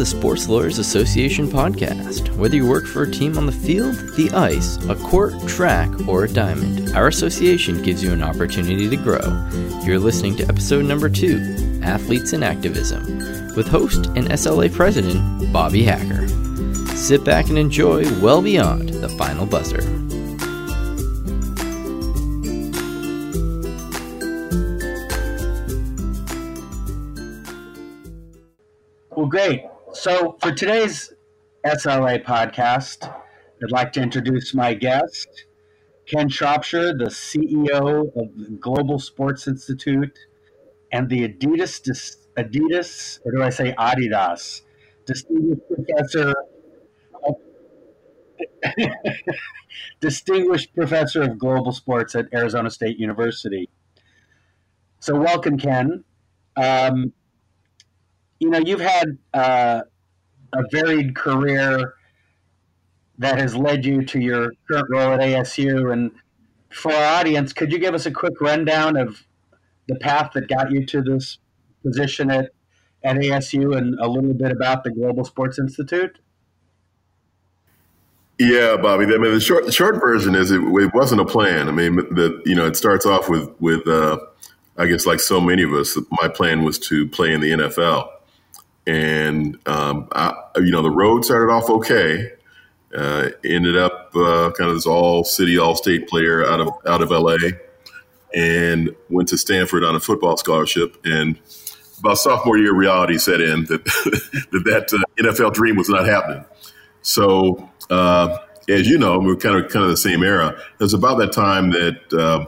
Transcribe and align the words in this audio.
the 0.00 0.06
Sports 0.06 0.48
Lawyers 0.48 0.78
Association 0.78 1.46
podcast. 1.46 2.34
Whether 2.36 2.56
you 2.56 2.66
work 2.66 2.86
for 2.86 3.02
a 3.02 3.10
team 3.10 3.36
on 3.36 3.44
the 3.44 3.52
field, 3.52 3.94
the 4.16 4.30
ice, 4.32 4.82
a 4.86 4.94
court, 4.94 5.34
track, 5.46 5.90
or 6.08 6.24
a 6.24 6.32
diamond, 6.32 6.96
our 6.96 7.08
association 7.08 7.82
gives 7.82 8.02
you 8.02 8.10
an 8.10 8.22
opportunity 8.22 8.88
to 8.88 8.96
grow. 8.96 9.20
You're 9.84 9.98
listening 9.98 10.36
to 10.36 10.48
episode 10.48 10.86
number 10.86 11.10
two 11.10 11.80
Athletes 11.82 12.32
and 12.32 12.42
Activism 12.42 13.54
with 13.54 13.68
host 13.68 14.06
and 14.16 14.30
SLA 14.30 14.72
president 14.72 15.52
Bobby 15.52 15.82
Hacker. 15.82 16.26
Sit 16.96 17.22
back 17.22 17.50
and 17.50 17.58
enjoy 17.58 18.10
well 18.22 18.40
beyond 18.40 18.88
the 18.88 19.08
final 19.10 19.44
buzzer. 19.44 19.82
So 30.00 30.38
for 30.40 30.50
today's 30.50 31.12
SLA 31.62 32.24
podcast, 32.24 33.06
I'd 33.06 33.70
like 33.70 33.92
to 33.92 34.00
introduce 34.00 34.54
my 34.54 34.72
guest, 34.72 35.28
Ken 36.06 36.30
Shropshire, 36.30 36.96
the 36.96 37.10
CEO 37.10 38.06
of 38.16 38.34
the 38.34 38.56
Global 38.58 38.98
Sports 38.98 39.46
Institute 39.46 40.18
and 40.90 41.10
the 41.10 41.28
Adidas, 41.28 41.82
Adidas, 42.38 43.20
or 43.26 43.32
do 43.32 43.42
I 43.42 43.50
say 43.50 43.74
Adidas, 43.74 44.62
distinguished 45.04 45.60
professor, 45.68 46.34
of, 47.22 47.34
distinguished 50.00 50.74
professor 50.74 51.20
of 51.20 51.38
global 51.38 51.72
sports 51.72 52.14
at 52.14 52.24
Arizona 52.32 52.70
State 52.70 52.98
University. 52.98 53.68
So 54.98 55.14
welcome, 55.20 55.58
Ken. 55.58 56.04
Um, 56.56 57.12
you 58.38 58.48
know, 58.48 58.58
you've 58.58 58.80
had 58.80 59.18
uh, 59.34 59.82
a 60.52 60.62
varied 60.70 61.14
career 61.14 61.94
that 63.18 63.38
has 63.38 63.54
led 63.54 63.84
you 63.84 64.04
to 64.04 64.18
your 64.18 64.52
current 64.68 64.88
role 64.90 65.12
at 65.12 65.20
ASU. 65.20 65.92
And 65.92 66.10
for 66.70 66.92
our 66.92 67.20
audience, 67.20 67.52
could 67.52 67.70
you 67.70 67.78
give 67.78 67.94
us 67.94 68.06
a 68.06 68.10
quick 68.10 68.40
rundown 68.40 68.96
of 68.96 69.22
the 69.88 69.96
path 69.96 70.32
that 70.34 70.48
got 70.48 70.70
you 70.70 70.86
to 70.86 71.02
this 71.02 71.38
position 71.82 72.30
at, 72.30 72.50
at 73.04 73.16
ASU 73.16 73.76
and 73.76 73.98
a 74.00 74.08
little 74.08 74.34
bit 74.34 74.52
about 74.52 74.84
the 74.84 74.90
Global 74.90 75.24
Sports 75.24 75.58
Institute? 75.58 76.18
Yeah, 78.38 78.78
Bobby. 78.78 79.04
I 79.04 79.18
mean, 79.18 79.34
the 79.34 79.40
short 79.40 79.66
the 79.66 79.72
short 79.72 80.00
version 80.00 80.34
is 80.34 80.50
it, 80.50 80.62
it 80.62 80.94
wasn't 80.94 81.20
a 81.20 81.26
plan. 81.26 81.68
I 81.68 81.72
mean, 81.72 81.96
the 81.96 82.40
you 82.46 82.54
know 82.54 82.66
it 82.66 82.74
starts 82.74 83.04
off 83.04 83.28
with 83.28 83.50
with 83.60 83.86
uh, 83.86 84.18
I 84.78 84.86
guess 84.86 85.04
like 85.04 85.20
so 85.20 85.42
many 85.42 85.62
of 85.62 85.74
us, 85.74 85.98
my 86.22 86.28
plan 86.28 86.64
was 86.64 86.78
to 86.78 87.06
play 87.08 87.34
in 87.34 87.42
the 87.42 87.50
NFL 87.50 88.08
and 88.86 89.58
um, 89.66 90.08
I, 90.12 90.34
you 90.56 90.70
know 90.70 90.82
the 90.82 90.90
road 90.90 91.24
started 91.24 91.52
off 91.52 91.68
okay. 91.70 92.32
Uh, 92.96 93.28
ended 93.44 93.78
up 93.78 94.10
uh, 94.16 94.50
kind 94.50 94.68
of 94.68 94.74
this 94.74 94.86
all 94.86 95.22
city, 95.22 95.56
all 95.56 95.76
state 95.76 96.08
player 96.08 96.44
out 96.44 96.60
of 96.60 96.68
out 96.88 97.02
of 97.02 97.10
LA, 97.10 97.36
and 98.34 98.94
went 99.08 99.28
to 99.28 99.38
Stanford 99.38 99.84
on 99.84 99.94
a 99.94 100.00
football 100.00 100.36
scholarship. 100.36 100.96
And 101.04 101.38
about 102.00 102.18
sophomore 102.18 102.58
year, 102.58 102.74
reality 102.74 103.18
set 103.18 103.40
in 103.40 103.66
that 103.66 103.84
that, 104.52 104.64
that 104.64 104.92
uh, 104.92 105.22
NFL 105.22 105.54
dream 105.54 105.76
was 105.76 105.88
not 105.88 106.06
happening. 106.06 106.44
So, 107.02 107.70
uh, 107.90 108.38
as 108.68 108.88
you 108.88 108.98
know, 108.98 109.18
we 109.18 109.32
are 109.32 109.36
kind 109.36 109.64
of 109.64 109.70
kind 109.70 109.84
of 109.84 109.90
the 109.90 109.96
same 109.96 110.24
era. 110.24 110.48
It 110.48 110.82
was 110.82 110.94
about 110.94 111.18
that 111.18 111.32
time 111.32 111.70
that 111.70 112.12
uh, 112.12 112.46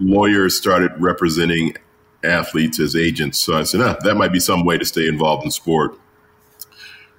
lawyers 0.00 0.56
started 0.56 0.92
representing 0.98 1.76
athletes 2.24 2.80
as 2.80 2.96
agents. 2.96 3.38
So 3.38 3.54
I 3.54 3.62
said, 3.62 3.80
ah, 3.80 3.96
that 4.02 4.16
might 4.16 4.32
be 4.32 4.40
some 4.40 4.64
way 4.64 4.78
to 4.78 4.84
stay 4.84 5.06
involved 5.06 5.44
in 5.44 5.50
sport. 5.50 5.98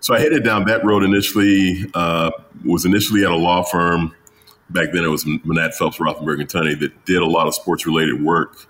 So 0.01 0.15
I 0.15 0.19
headed 0.19 0.43
down 0.43 0.65
that 0.65 0.83
road 0.85 1.03
initially, 1.03 1.85
uh, 1.93 2.31
was 2.65 2.85
initially 2.85 3.23
at 3.23 3.31
a 3.31 3.35
law 3.35 3.63
firm. 3.63 4.15
Back 4.69 4.89
then 4.93 5.03
it 5.03 5.09
was 5.09 5.25
Manatt 5.25 5.73
Phelps, 5.73 5.97
Rothenberg, 5.97 6.39
and 6.39 6.49
Tunney 6.49 6.79
that 6.79 7.05
did 7.05 7.21
a 7.21 7.25
lot 7.25 7.47
of 7.47 7.55
sports 7.55 7.85
related 7.85 8.23
work, 8.23 8.67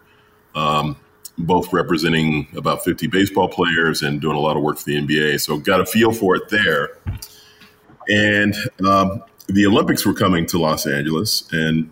um, 0.56 0.96
both 1.38 1.72
representing 1.74 2.48
about 2.56 2.84
50 2.84 3.08
baseball 3.08 3.48
players 3.48 4.02
and 4.02 4.22
doing 4.22 4.36
a 4.36 4.40
lot 4.40 4.58
of 4.58 4.64
work 4.64 4.78
for 4.78 4.86
the 4.86 5.00
NBA. 5.00 5.42
So 5.42 5.58
got 5.58 5.82
a 5.82 5.86
feel 5.86 6.12
for 6.12 6.36
it 6.36 6.50
there. 6.50 6.90
And 8.08 8.56
um, 8.88 9.24
the 9.48 9.66
Olympics 9.66 10.06
were 10.06 10.14
coming 10.14 10.46
to 10.48 10.58
Los 10.58 10.88
Angeles. 10.88 11.48
And 11.52 11.90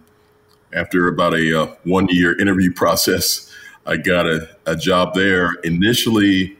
after 0.73 1.07
about 1.07 1.33
a 1.33 1.63
uh, 1.63 1.75
one 1.83 2.07
year 2.09 2.39
interview 2.39 2.73
process, 2.75 3.51
I 3.87 3.95
got 3.95 4.27
a, 4.27 4.49
a 4.65 4.75
job 4.75 5.13
there 5.13 5.53
initially 5.63 6.57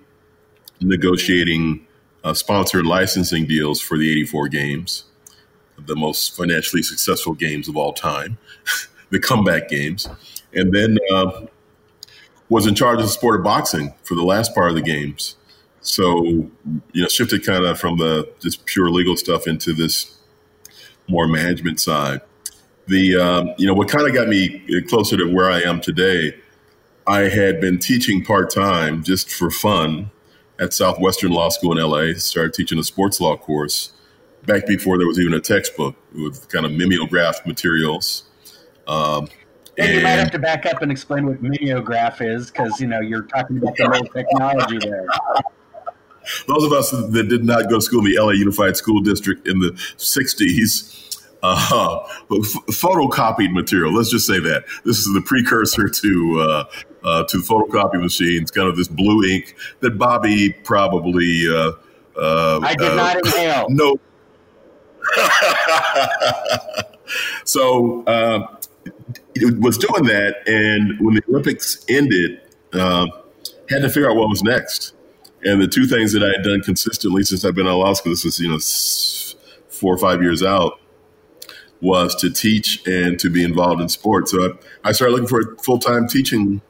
negotiating 0.79 1.85
uh, 2.23 2.33
sponsored 2.33 2.85
licensing 2.85 3.45
deals 3.45 3.81
for 3.81 3.97
the 3.97 4.09
84 4.09 4.47
games, 4.47 5.03
the 5.77 5.95
most 5.95 6.37
financially 6.37 6.81
successful 6.81 7.33
games 7.33 7.67
of 7.67 7.75
all 7.75 7.91
time, 7.91 8.37
the 9.09 9.19
comeback 9.19 9.67
games. 9.67 10.07
And 10.53 10.73
then 10.73 10.97
uh, 11.13 11.47
was 12.47 12.65
in 12.65 12.75
charge 12.75 12.99
of 12.99 13.05
the 13.05 13.11
sport 13.11 13.37
of 13.37 13.43
boxing 13.43 13.93
for 14.03 14.15
the 14.15 14.23
last 14.23 14.55
part 14.55 14.69
of 14.69 14.75
the 14.75 14.81
games. 14.81 15.35
So, 15.81 16.23
you 16.23 16.51
know, 16.95 17.07
shifted 17.09 17.45
kind 17.45 17.65
of 17.65 17.77
from 17.77 17.97
the 17.97 18.31
just 18.39 18.65
pure 18.65 18.89
legal 18.89 19.17
stuff 19.17 19.47
into 19.47 19.73
this 19.73 20.17
more 21.09 21.27
management 21.27 21.81
side. 21.81 22.21
The, 22.87 23.17
um, 23.17 23.53
you 23.57 23.67
know, 23.67 23.73
what 23.73 23.89
kind 23.89 24.07
of 24.07 24.13
got 24.13 24.29
me 24.29 24.81
closer 24.87 25.17
to 25.17 25.25
where 25.25 25.51
I 25.51 25.59
am 25.59 25.81
today 25.81 26.33
I 27.07 27.29
had 27.29 27.61
been 27.61 27.79
teaching 27.79 28.23
part 28.23 28.49
time 28.49 29.01
just 29.01 29.29
for 29.29 29.49
fun 29.49 30.11
at 30.59 30.73
Southwestern 30.73 31.31
Law 31.31 31.49
School 31.49 31.77
in 31.77 31.83
LA. 31.83 32.19
Started 32.19 32.53
teaching 32.53 32.77
a 32.77 32.83
sports 32.83 33.21
law 33.21 33.37
course 33.37 33.93
back 34.45 34.67
before 34.67 34.97
there 34.97 35.07
was 35.07 35.19
even 35.19 35.33
a 35.33 35.39
textbook 35.39 35.95
with 36.13 36.49
kind 36.49 36.65
of 36.65 36.73
mimeograph 36.73 37.45
materials. 37.45 38.23
Um, 38.87 39.27
and, 39.77 39.87
and 39.87 39.93
you 39.95 40.03
might 40.03 40.09
have 40.11 40.31
to 40.31 40.39
back 40.39 40.65
up 40.65 40.81
and 40.81 40.91
explain 40.91 41.27
what 41.27 41.41
mimeograph 41.41 42.21
is 42.21 42.51
because 42.51 42.79
you 42.81 42.87
know 42.87 42.99
you're 42.99 43.23
talking 43.23 43.57
about 43.57 43.75
the 43.77 43.85
old 43.85 44.11
technology 44.11 44.77
there. 44.79 45.05
Those 46.47 46.65
of 46.65 46.73
us 46.73 46.91
that 46.91 47.27
did 47.29 47.45
not 47.45 47.69
go 47.69 47.75
to 47.75 47.81
school 47.81 48.05
in 48.05 48.11
the 48.11 48.19
LA 48.19 48.31
Unified 48.31 48.75
School 48.75 49.01
District 49.01 49.47
in 49.47 49.59
the 49.59 49.71
'60s 49.97 51.06
uh, 51.55 52.07
photocopied 52.29 53.51
material. 53.51 53.93
Let's 53.93 54.09
just 54.09 54.27
say 54.27 54.39
that 54.39 54.65
this 54.85 54.99
is 54.99 55.13
the 55.13 55.21
precursor 55.21 55.87
to 55.87 56.39
uh, 56.39 56.63
uh, 57.03 57.23
to 57.25 57.37
photocopy 57.37 58.01
machines. 58.01 58.51
Kind 58.51 58.67
of 58.67 58.75
this 58.75 58.87
blue 58.87 59.27
ink 59.27 59.55
that 59.81 59.97
Bobby 59.97 60.53
probably. 60.63 61.43
Uh, 61.49 61.71
uh, 62.19 62.59
I 62.63 62.75
did 62.75 62.95
not 62.95 63.15
uh, 63.15 63.19
inhale. 63.25 63.67
No. 63.69 63.99
so 67.45 68.03
it 69.35 69.59
was 69.59 69.77
doing 69.77 70.03
that, 70.05 70.37
and 70.47 70.99
when 70.99 71.15
the 71.15 71.23
Olympics 71.29 71.85
ended, 71.87 72.41
had 72.73 73.81
to 73.81 73.89
figure 73.89 74.09
out 74.09 74.15
what 74.15 74.29
was 74.29 74.43
next. 74.43 74.93
And 75.43 75.61
the 75.61 75.67
two 75.67 75.85
things 75.85 76.13
that 76.13 76.23
I 76.23 76.29
had 76.29 76.43
done 76.43 76.61
consistently 76.61 77.23
since 77.23 77.45
I've 77.45 77.55
been 77.55 77.67
law 77.67 77.93
school, 77.93 78.11
this 78.11 78.25
is 78.25 78.39
you 78.39 78.49
know 78.49 78.57
four 79.69 79.93
or 79.93 79.97
five 79.97 80.21
years 80.21 80.43
out 80.43 80.79
was 81.81 82.15
to 82.15 82.29
teach 82.29 82.85
and 82.87 83.19
to 83.19 83.29
be 83.29 83.43
involved 83.43 83.81
in 83.81 83.89
sports. 83.89 84.31
So 84.31 84.57
I, 84.83 84.91
started 84.91 85.13
looking 85.13 85.27
for 85.27 85.41
a 85.41 85.57
full 85.61 85.79
time 85.79 86.07
teaching 86.07 86.61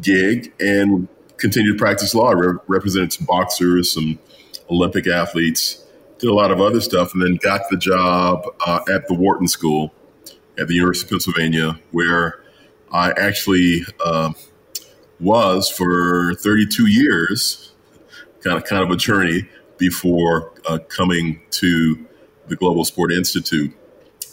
gig 0.00 0.52
and 0.60 1.08
continued 1.36 1.72
to 1.72 1.78
practice 1.78 2.14
law. 2.14 2.30
I 2.30 2.32
re- 2.32 2.58
represented 2.66 3.12
some 3.12 3.26
boxers, 3.26 3.92
some 3.92 4.18
Olympic 4.70 5.06
athletes, 5.06 5.84
did 6.18 6.28
a 6.28 6.34
lot 6.34 6.50
of 6.50 6.60
other 6.60 6.80
stuff, 6.80 7.14
and 7.14 7.22
then 7.22 7.36
got 7.36 7.62
the 7.70 7.76
job 7.76 8.44
uh, 8.66 8.80
at 8.92 9.06
the 9.08 9.14
Wharton 9.14 9.48
School 9.48 9.92
at 10.58 10.68
the 10.68 10.74
University 10.74 11.06
of 11.06 11.10
Pennsylvania, 11.10 11.80
where 11.92 12.42
I 12.92 13.12
actually 13.12 13.82
uh, 14.04 14.32
was 15.20 15.68
for 15.68 16.34
32 16.34 16.88
years, 16.88 17.72
kind 18.40 18.56
of 18.56 18.64
kind 18.64 18.82
of 18.82 18.90
a 18.90 18.96
journey 18.96 19.48
before 19.78 20.52
uh, 20.66 20.78
coming 20.88 21.40
to 21.50 22.06
the 22.48 22.56
Global 22.56 22.84
Sport 22.84 23.12
Institute. 23.12 23.74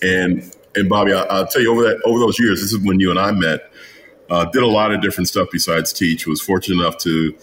And 0.01 0.55
and 0.75 0.87
Bobby, 0.87 1.13
I, 1.13 1.39
will 1.39 1.47
tell 1.47 1.61
you 1.61 1.71
over 1.71 1.83
that 1.83 2.01
over 2.05 2.19
those 2.19 2.39
years, 2.39 2.61
this 2.61 2.71
is 2.71 2.79
when 2.79 2.99
you 2.99 3.09
and 3.09 3.19
I 3.19 3.31
met. 3.31 3.71
Uh, 4.29 4.45
did 4.45 4.61
a 4.61 4.67
lot 4.67 4.91
of 4.91 5.01
different 5.01 5.27
stuff 5.27 5.49
besides 5.51 5.91
teach. 5.91 6.27
Was 6.27 6.41
fortunate 6.41 6.81
enough 6.81 6.97
to 6.99 7.35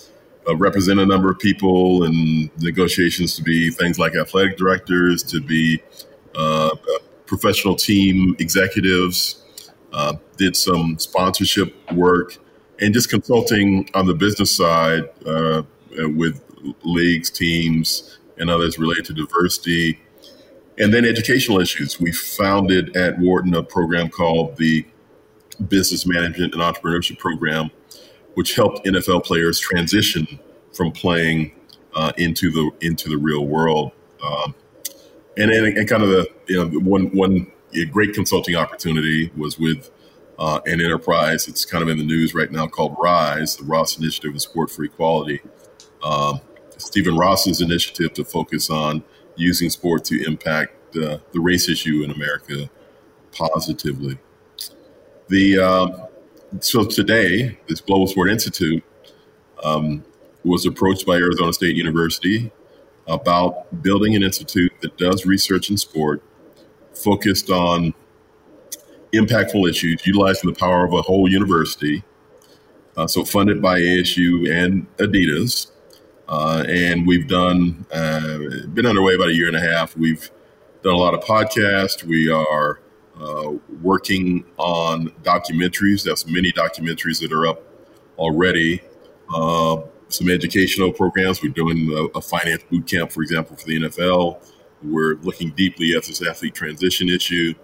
uh, 0.48 0.56
represent 0.56 1.00
a 1.00 1.06
number 1.06 1.30
of 1.30 1.38
people 1.38 2.04
in 2.04 2.50
negotiations 2.58 3.34
to 3.36 3.42
be 3.42 3.70
things 3.70 3.98
like 3.98 4.14
athletic 4.14 4.56
directors, 4.56 5.22
to 5.24 5.40
be 5.40 5.82
uh, 6.36 6.70
professional 7.26 7.74
team 7.74 8.36
executives. 8.38 9.42
Uh, 9.92 10.14
did 10.36 10.54
some 10.54 10.98
sponsorship 10.98 11.74
work 11.92 12.36
and 12.80 12.92
just 12.92 13.08
consulting 13.08 13.88
on 13.94 14.06
the 14.06 14.14
business 14.14 14.54
side 14.54 15.04
uh, 15.24 15.62
with 16.14 16.42
leagues, 16.82 17.30
teams, 17.30 18.18
and 18.38 18.50
others 18.50 18.78
related 18.78 19.04
to 19.06 19.14
diversity 19.14 19.98
and 20.78 20.92
then 20.92 21.04
educational 21.04 21.60
issues. 21.60 22.00
We 22.00 22.12
founded 22.12 22.96
at 22.96 23.18
Wharton 23.18 23.54
a 23.54 23.62
program 23.62 24.08
called 24.08 24.56
the 24.56 24.86
Business 25.68 26.06
Management 26.06 26.54
and 26.54 26.62
Entrepreneurship 26.62 27.18
Program, 27.18 27.70
which 28.34 28.54
helped 28.54 28.84
NFL 28.86 29.24
players 29.24 29.58
transition 29.58 30.38
from 30.72 30.92
playing 30.92 31.52
uh, 31.94 32.12
into 32.18 32.50
the 32.50 32.70
into 32.86 33.08
the 33.08 33.16
real 33.16 33.46
world. 33.46 33.92
Um, 34.22 34.54
and 35.36 35.50
and 35.50 35.88
kind 35.88 36.02
of 36.02 36.10
the 36.10 36.28
you 36.46 36.56
know 36.56 36.78
one 36.80 37.06
one 37.16 37.50
great 37.90 38.14
consulting 38.14 38.56
opportunity 38.56 39.30
was 39.36 39.58
with 39.58 39.90
uh, 40.38 40.60
an 40.66 40.80
enterprise 40.80 41.46
that's 41.46 41.64
kind 41.64 41.82
of 41.82 41.88
in 41.88 41.98
the 41.98 42.04
news 42.04 42.34
right 42.34 42.50
now 42.50 42.66
called 42.66 42.96
Rise, 42.98 43.56
the 43.56 43.64
Ross 43.64 43.98
Initiative 43.98 44.32
in 44.32 44.38
Sport 44.38 44.70
for 44.70 44.84
Equality. 44.84 45.40
Um, 46.02 46.40
Stephen 46.78 47.16
Ross's 47.16 47.60
initiative 47.60 48.12
to 48.14 48.24
focus 48.24 48.68
on 48.68 49.02
using 49.36 49.70
sport 49.70 50.04
to 50.06 50.24
impact 50.26 50.96
uh, 50.96 51.18
the 51.32 51.40
race 51.40 51.68
issue 51.68 52.02
in 52.04 52.10
America 52.10 52.70
positively. 53.32 54.18
The 55.28 55.58
um, 55.58 56.06
so 56.60 56.84
today, 56.84 57.58
this 57.68 57.80
Global 57.80 58.06
Sport 58.06 58.30
Institute 58.30 58.82
um, 59.62 60.04
was 60.44 60.64
approached 60.64 61.06
by 61.06 61.16
Arizona 61.16 61.52
State 61.52 61.76
University 61.76 62.50
about 63.08 63.82
building 63.82 64.14
an 64.14 64.22
institute 64.22 64.72
that 64.80 64.96
does 64.96 65.26
research 65.26 65.70
in 65.70 65.76
sport, 65.76 66.22
focused 66.94 67.50
on 67.50 67.94
impactful 69.12 69.68
issues, 69.68 70.04
utilizing 70.06 70.50
the 70.50 70.58
power 70.58 70.84
of 70.84 70.92
a 70.92 71.02
whole 71.02 71.30
university. 71.30 72.02
Uh, 72.96 73.06
so 73.06 73.24
funded 73.24 73.60
by 73.60 73.78
ASU 73.78 74.50
and 74.50 74.86
Adidas, 74.96 75.70
uh, 76.28 76.64
and 76.68 77.06
we've 77.06 77.28
done 77.28 77.86
uh, 77.92 78.38
been 78.74 78.86
underway 78.86 79.14
about 79.14 79.28
a 79.28 79.34
year 79.34 79.48
and 79.48 79.56
a 79.56 79.60
half. 79.60 79.96
We've 79.96 80.30
done 80.82 80.94
a 80.94 80.98
lot 80.98 81.14
of 81.14 81.20
podcasts. 81.20 82.02
We 82.02 82.30
are 82.30 82.80
uh, 83.20 83.52
working 83.82 84.44
on 84.56 85.08
documentaries. 85.22 86.04
There's 86.04 86.26
many 86.26 86.52
documentaries 86.52 87.20
that 87.20 87.32
are 87.32 87.46
up 87.46 87.62
already. 88.18 88.82
Uh, 89.32 89.82
some 90.08 90.30
educational 90.30 90.92
programs. 90.92 91.42
We're 91.42 91.52
doing 91.52 91.90
a, 91.92 92.18
a, 92.18 92.20
finance 92.20 92.62
boot 92.70 92.86
camp, 92.86 93.10
for 93.10 93.22
example, 93.22 93.56
for 93.56 93.66
the 93.66 93.80
NFL. 93.80 94.44
We're 94.82 95.16
looking 95.16 95.50
deeply 95.50 95.96
at 95.96 96.04
this 96.04 96.24
athlete 96.24 96.54
transition 96.54 97.08
issue, 97.08 97.54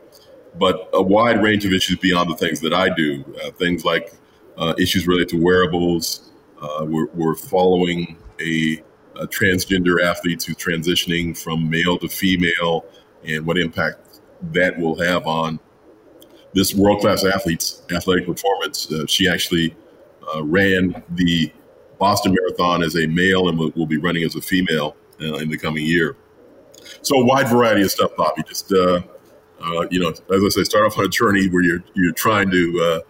but 0.59 0.89
a 0.93 1.03
wide 1.03 1.41
range 1.43 1.65
of 1.65 1.73
issues 1.73 1.99
beyond 1.99 2.31
the 2.31 2.37
things 2.37 2.61
that 2.63 2.73
I 2.73 2.89
do. 2.89 3.25
Uh, 3.45 3.51
things 3.53 3.85
like 3.85 4.13
uh, 4.57 4.75
issues 4.79 5.07
related 5.07 5.29
to 5.31 5.43
wearables. 5.43 6.31
We're, 6.81 7.07
we're, 7.09 7.35
following 7.35 8.17
a, 8.41 8.83
a, 9.17 9.27
transgender 9.27 10.03
athlete 10.03 10.43
who's 10.43 10.57
transitioning 10.57 11.37
from 11.37 11.69
male 11.69 11.99
to 11.99 12.09
female 12.09 12.85
and 13.25 13.47
what 13.47 13.59
impact 13.59 14.21
that 14.53 14.79
will 14.79 14.99
have 15.01 15.27
on 15.27 15.61
this 16.55 16.75
world 16.75 17.01
class 17.01 17.25
athlete's 17.25 17.83
athletic 17.93 18.27
performance. 18.27 18.91
Uh, 18.91 19.07
she 19.07 19.29
actually 19.29 19.75
uh, 20.35 20.43
ran 20.45 21.03
the 21.11 21.53
Boston 21.99 22.35
Marathon 22.35 22.83
as 22.83 22.97
a 22.97 23.07
male 23.07 23.49
and 23.49 23.59
will, 23.59 23.87
be 23.87 23.97
running 23.97 24.25
as 24.25 24.35
a 24.35 24.41
female 24.41 24.97
uh, 25.21 25.35
in 25.35 25.49
the 25.49 25.57
coming 25.57 25.85
year. 25.85 26.17
So 27.03 27.17
a 27.17 27.25
wide 27.25 27.49
variety 27.49 27.83
of 27.83 27.91
stuff, 27.91 28.11
Bobby. 28.17 28.43
Just 28.47 28.73
uh, 28.73 29.01
uh, 29.65 29.87
you 29.91 30.01
know, 30.01 30.09
as 30.09 30.45
I 30.45 30.49
say, 30.49 30.65
start 30.65 30.85
off 30.85 30.99
on 30.99 31.05
a 31.05 31.09
journey 31.09 31.49
where 31.49 31.63
you're 31.63 31.85
you're 31.95 32.13
trying 32.13 32.51
to 32.51 33.03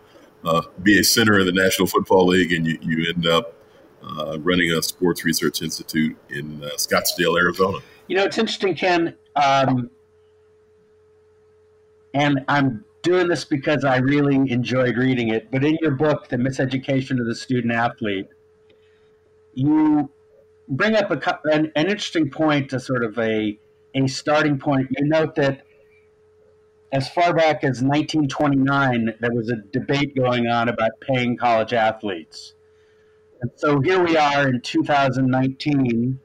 uh, 0.45 0.63
be 0.83 0.99
a 0.99 1.05
center 1.05 1.41
in 1.41 1.47
the 1.47 1.53
National 1.53 1.87
Football 1.87 2.27
League, 2.27 2.53
and 2.53 2.67
you, 2.67 2.79
you 2.83 3.09
end 3.09 3.27
up 3.27 3.55
uh, 4.03 4.39
running 4.41 4.71
a 4.73 4.83
sports 4.83 5.25
research 5.25 5.63
institute 5.63 6.17
in 6.31 6.61
Scottsdale, 6.77 7.39
Arizona. 7.39 7.79
You 8.09 8.17
know, 8.17 8.25
it's 8.25 8.39
interesting, 8.39 8.75
Ken. 8.75 9.17
Um, 9.37 9.91
and 12.15 12.45
I'm 12.49 12.85
doing 13.03 13.29
this 13.29 13.45
because 13.45 13.85
I 13.85 13.97
really 13.97 14.37
enjoyed 14.51 14.97
reading 14.97 15.29
it. 15.29 15.51
But 15.51 15.65
in 15.65 15.77
your 15.81 15.93
book, 15.93 16.29
The 16.29 16.37
Miseducation 16.37 17.21
of 17.21 17.27
the 17.27 17.35
Student 17.35 17.73
Athlete, 17.73 18.29
you 19.55 20.11
bring 20.69 20.97
up 20.97 21.11
a, 21.11 21.41
an, 21.53 21.73
an 21.75 21.87
interesting 21.87 22.31
point 22.31 22.71
to 22.71 22.81
sort 22.81 23.05
of 23.05 23.19
a, 23.19 23.59
a 23.95 24.07
starting 24.07 24.59
point. 24.59 24.89
You 24.91 25.07
note 25.07 25.35
that 25.37 25.63
as 26.93 27.09
far 27.09 27.33
back 27.33 27.65
as 27.65 27.83
1929, 27.83 29.15
there 29.21 29.33
was 29.33 29.51
a 29.51 29.57
debate 29.73 30.15
going 30.15 30.47
on 30.47 30.69
about 30.69 30.91
paying 31.01 31.37
college 31.37 31.73
athletes. 31.73 32.55
And 33.43 33.51
so 33.57 33.81
here 33.81 34.03
we 34.03 34.17
are 34.17 34.49
in 34.49 34.61
2019, 34.61 36.21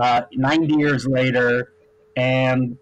uh, 0.00 0.22
90 0.32 0.74
years 0.74 1.06
later, 1.06 1.72
and 2.14 2.76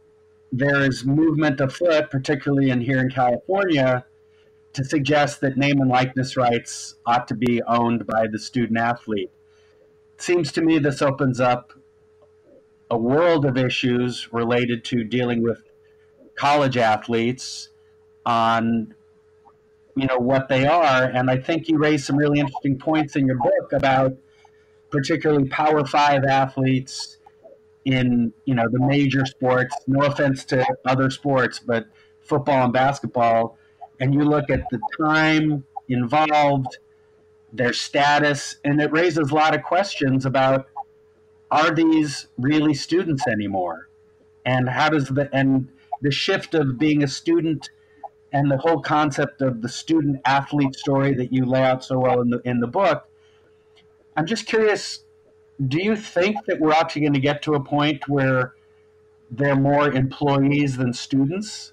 there 0.51 0.83
is 0.83 1.05
movement 1.05 1.61
afoot, 1.61 2.11
particularly 2.11 2.71
in 2.71 2.81
here 2.81 2.99
in 2.99 3.09
California, 3.09 4.05
to 4.73 4.85
suggest 4.85 5.41
that 5.43 5.57
name 5.57 5.81
and 5.81 5.89
likeness 5.89 6.37
rights 6.37 6.97
ought 7.07 7.29
to 7.29 7.37
be 7.37 7.63
owned 7.63 8.09
by 8.09 8.27
the 8.27 8.41
student 8.41 8.77
athlete. 8.77 9.31
Seems 10.17 10.51
to 10.53 10.63
me 10.63 10.81
this 10.81 11.01
opens 11.01 11.41
up 11.41 11.73
a 12.91 12.99
world 12.99 13.47
of 13.47 13.57
issues 13.57 14.33
related 14.33 14.85
to 14.87 15.05
dealing 15.05 15.45
with 15.45 15.63
college 16.35 16.77
athletes 16.77 17.69
on 18.27 18.95
you 19.97 20.07
know 20.07 20.19
what 20.19 20.49
they 20.49 20.67
are. 20.67 21.05
And 21.05 21.31
i 21.31 21.37
think 21.37 21.69
you 21.69 21.79
raised 21.79 22.07
some 22.07 22.17
really 22.17 22.41
interesting 22.41 22.79
points 22.79 23.17
in 23.17 23.27
your 23.27 23.39
book 23.39 23.73
about 23.73 24.17
particularly 24.91 25.49
power 25.49 25.85
five 25.85 26.25
athletes 26.25 27.19
in 27.85 28.33
you 28.45 28.55
know 28.55 28.69
the 28.71 28.81
major 28.81 29.25
sports. 29.27 29.75
No 29.87 30.07
offense 30.07 30.45
to 30.47 30.65
other 30.85 31.11
sports 31.11 31.59
but 31.59 31.87
football 32.23 32.65
and 32.65 32.73
basketball. 32.73 33.59
And 34.01 34.15
you 34.15 34.25
look 34.25 34.51
at 34.51 34.63
the 34.71 34.81
time 34.99 35.65
involved 35.89 36.79
their 37.53 37.73
status, 37.73 38.57
and 38.65 38.81
it 38.81 38.93
raises 38.93 39.31
a 39.31 39.35
lot 39.35 39.55
of 39.55 39.63
questions 39.63 40.25
about 40.25 40.67
are 41.51 41.75
these 41.75 42.29
really 42.39 42.75
students 42.75 43.27
anymore, 43.27 43.89
and 44.45 44.69
how 44.69 44.89
does 44.89 45.09
the 45.09 45.29
and 45.33 45.69
the 46.01 46.11
shift 46.11 46.55
of 46.55 46.79
being 46.79 47.03
a 47.03 47.09
student 47.09 47.71
and 48.32 48.50
the 48.50 48.56
whole 48.56 48.81
concept 48.81 49.43
of 49.43 49.62
the 49.62 49.69
student 49.69 50.21
athlete 50.25 50.75
story 50.77 51.15
that 51.15 51.32
you 51.32 51.44
lay 51.44 51.62
out 51.62 51.85
so 51.85 51.99
well 51.99 52.21
in 52.21 52.31
the 52.31 52.41
in 52.44 52.61
the 52.61 52.67
book. 52.67 53.09
I'm 54.17 54.27
just 54.27 54.47
curious. 54.47 55.05
Do 55.67 55.82
you 55.82 55.94
think 55.94 56.44
that 56.47 56.59
we're 56.59 56.73
actually 56.73 57.03
going 57.03 57.15
to 57.15 57.21
get 57.21 57.43
to 57.43 57.55
a 57.55 57.61
point 57.61 58.09
where 58.09 58.55
they're 59.31 59.56
more 59.56 59.93
employees 59.93 60.77
than 60.77 60.93
students? 60.93 61.73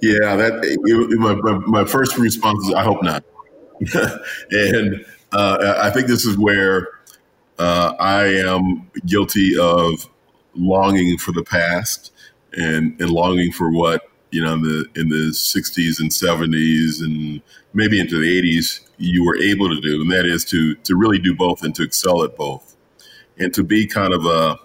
Yeah, 0.00 0.36
that 0.36 0.60
it, 0.62 1.18
my, 1.18 1.34
my, 1.66 1.84
first 1.84 2.16
response 2.16 2.66
is 2.66 2.74
I 2.74 2.82
hope 2.82 3.02
not, 3.02 3.22
and 4.50 5.04
uh, 5.32 5.74
I 5.78 5.90
think 5.90 6.06
this 6.06 6.24
is 6.24 6.38
where 6.38 6.88
uh, 7.58 7.92
I 8.00 8.24
am 8.24 8.90
guilty 9.04 9.58
of 9.58 10.08
longing 10.54 11.18
for 11.18 11.32
the 11.32 11.42
past 11.42 12.12
and 12.54 13.00
and 13.00 13.10
longing 13.10 13.52
for 13.52 13.70
what 13.70 14.02
you 14.30 14.42
know 14.42 14.54
in 14.54 14.62
the 14.62 14.84
in 14.96 15.08
the 15.08 15.30
60s 15.32 16.00
and 16.00 16.10
70s 16.10 17.00
and 17.00 17.42
maybe 17.74 18.00
into 18.00 18.18
the 18.18 18.40
80s 18.40 18.80
you 19.00 19.24
were 19.24 19.36
able 19.38 19.68
to 19.70 19.80
do, 19.80 20.02
and 20.02 20.10
that 20.12 20.26
is 20.26 20.44
to 20.46 20.74
to 20.76 20.94
really 20.94 21.18
do 21.18 21.34
both 21.34 21.62
and 21.64 21.74
to 21.74 21.82
excel 21.82 22.22
at 22.22 22.36
both, 22.36 22.76
and 23.38 23.52
to 23.54 23.64
be 23.64 23.86
kind 23.86 24.12
of 24.12 24.26
a 24.26 24.58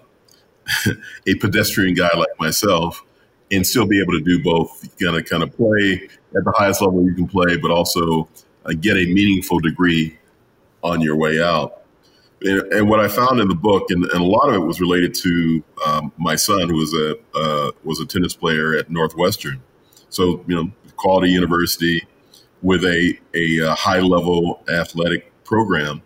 a 1.27 1.35
pedestrian 1.35 1.95
guy 1.95 2.09
like 2.15 2.39
myself 2.39 3.03
and 3.51 3.65
still 3.65 3.87
be 3.87 4.01
able 4.01 4.11
to 4.13 4.21
do 4.21 4.43
both. 4.43 4.83
You 4.83 5.07
gotta 5.07 5.23
kind 5.23 5.41
of 5.41 5.55
play 5.55 6.09
at 6.37 6.43
the 6.43 6.53
highest 6.55 6.81
level 6.81 7.03
you 7.03 7.15
can 7.15 7.27
play, 7.27 7.57
but 7.57 7.71
also 7.71 8.27
uh, 8.65 8.73
get 8.79 8.97
a 8.97 9.05
meaningful 9.05 9.59
degree 9.59 10.17
on 10.83 11.01
your 11.01 11.15
way 11.15 11.41
out. 11.41 11.84
And, 12.45 12.61
and, 12.73 12.87
what 12.87 12.99
I 12.99 13.07
found 13.07 13.39
in 13.39 13.47
the 13.47 13.55
book, 13.55 13.89
and, 13.89 14.05
and, 14.05 14.21
a 14.21 14.23
lot 14.23 14.49
of 14.49 14.55
it 14.55 14.59
was 14.59 14.79
related 14.79 15.15
to 15.15 15.63
um, 15.87 16.13
my 16.17 16.35
son, 16.35 16.69
who 16.69 16.75
was 16.75 16.93
a 16.93 17.15
uh, 17.35 17.71
was 17.83 17.99
a 17.99 18.05
tennis 18.05 18.35
player 18.35 18.77
at 18.77 18.89
Northwestern. 18.91 19.63
So 20.09 20.45
you 20.47 20.55
know, 20.55 20.71
quality 20.95 21.31
university 21.31 22.05
with 22.61 22.83
a 22.85 23.17
a, 23.33 23.71
uh, 23.71 23.75
high 23.75 23.99
level 23.99 24.63
athletic 24.69 25.31
program, 25.43 26.03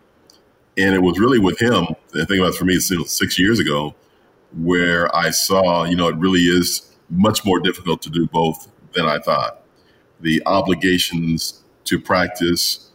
and 0.78 0.96
it 0.96 1.02
was 1.02 1.20
really 1.20 1.40
with 1.40 1.60
him. 1.60 1.88
The 2.12 2.26
thing 2.26 2.40
about 2.40 2.54
it 2.54 2.56
for 2.56 2.66
me, 2.66 2.80
six 2.80 3.38
years 3.38 3.60
ago, 3.60 3.94
where 4.58 5.14
I 5.14 5.32
saw, 5.32 5.84
you 5.84 5.98
know, 5.98 6.08
it 6.08 6.16
really 6.16 6.42
is 6.42 6.96
much 7.10 7.44
more 7.44 7.60
difficult 7.60 8.02
to 8.04 8.10
do 8.10 8.28
both 8.28 8.70
than 8.94 9.06
I 9.06 9.20
thought. 9.20 9.62
The 10.22 10.42
obligations 10.46 11.64
to 11.86 12.00
practice, 12.00 12.92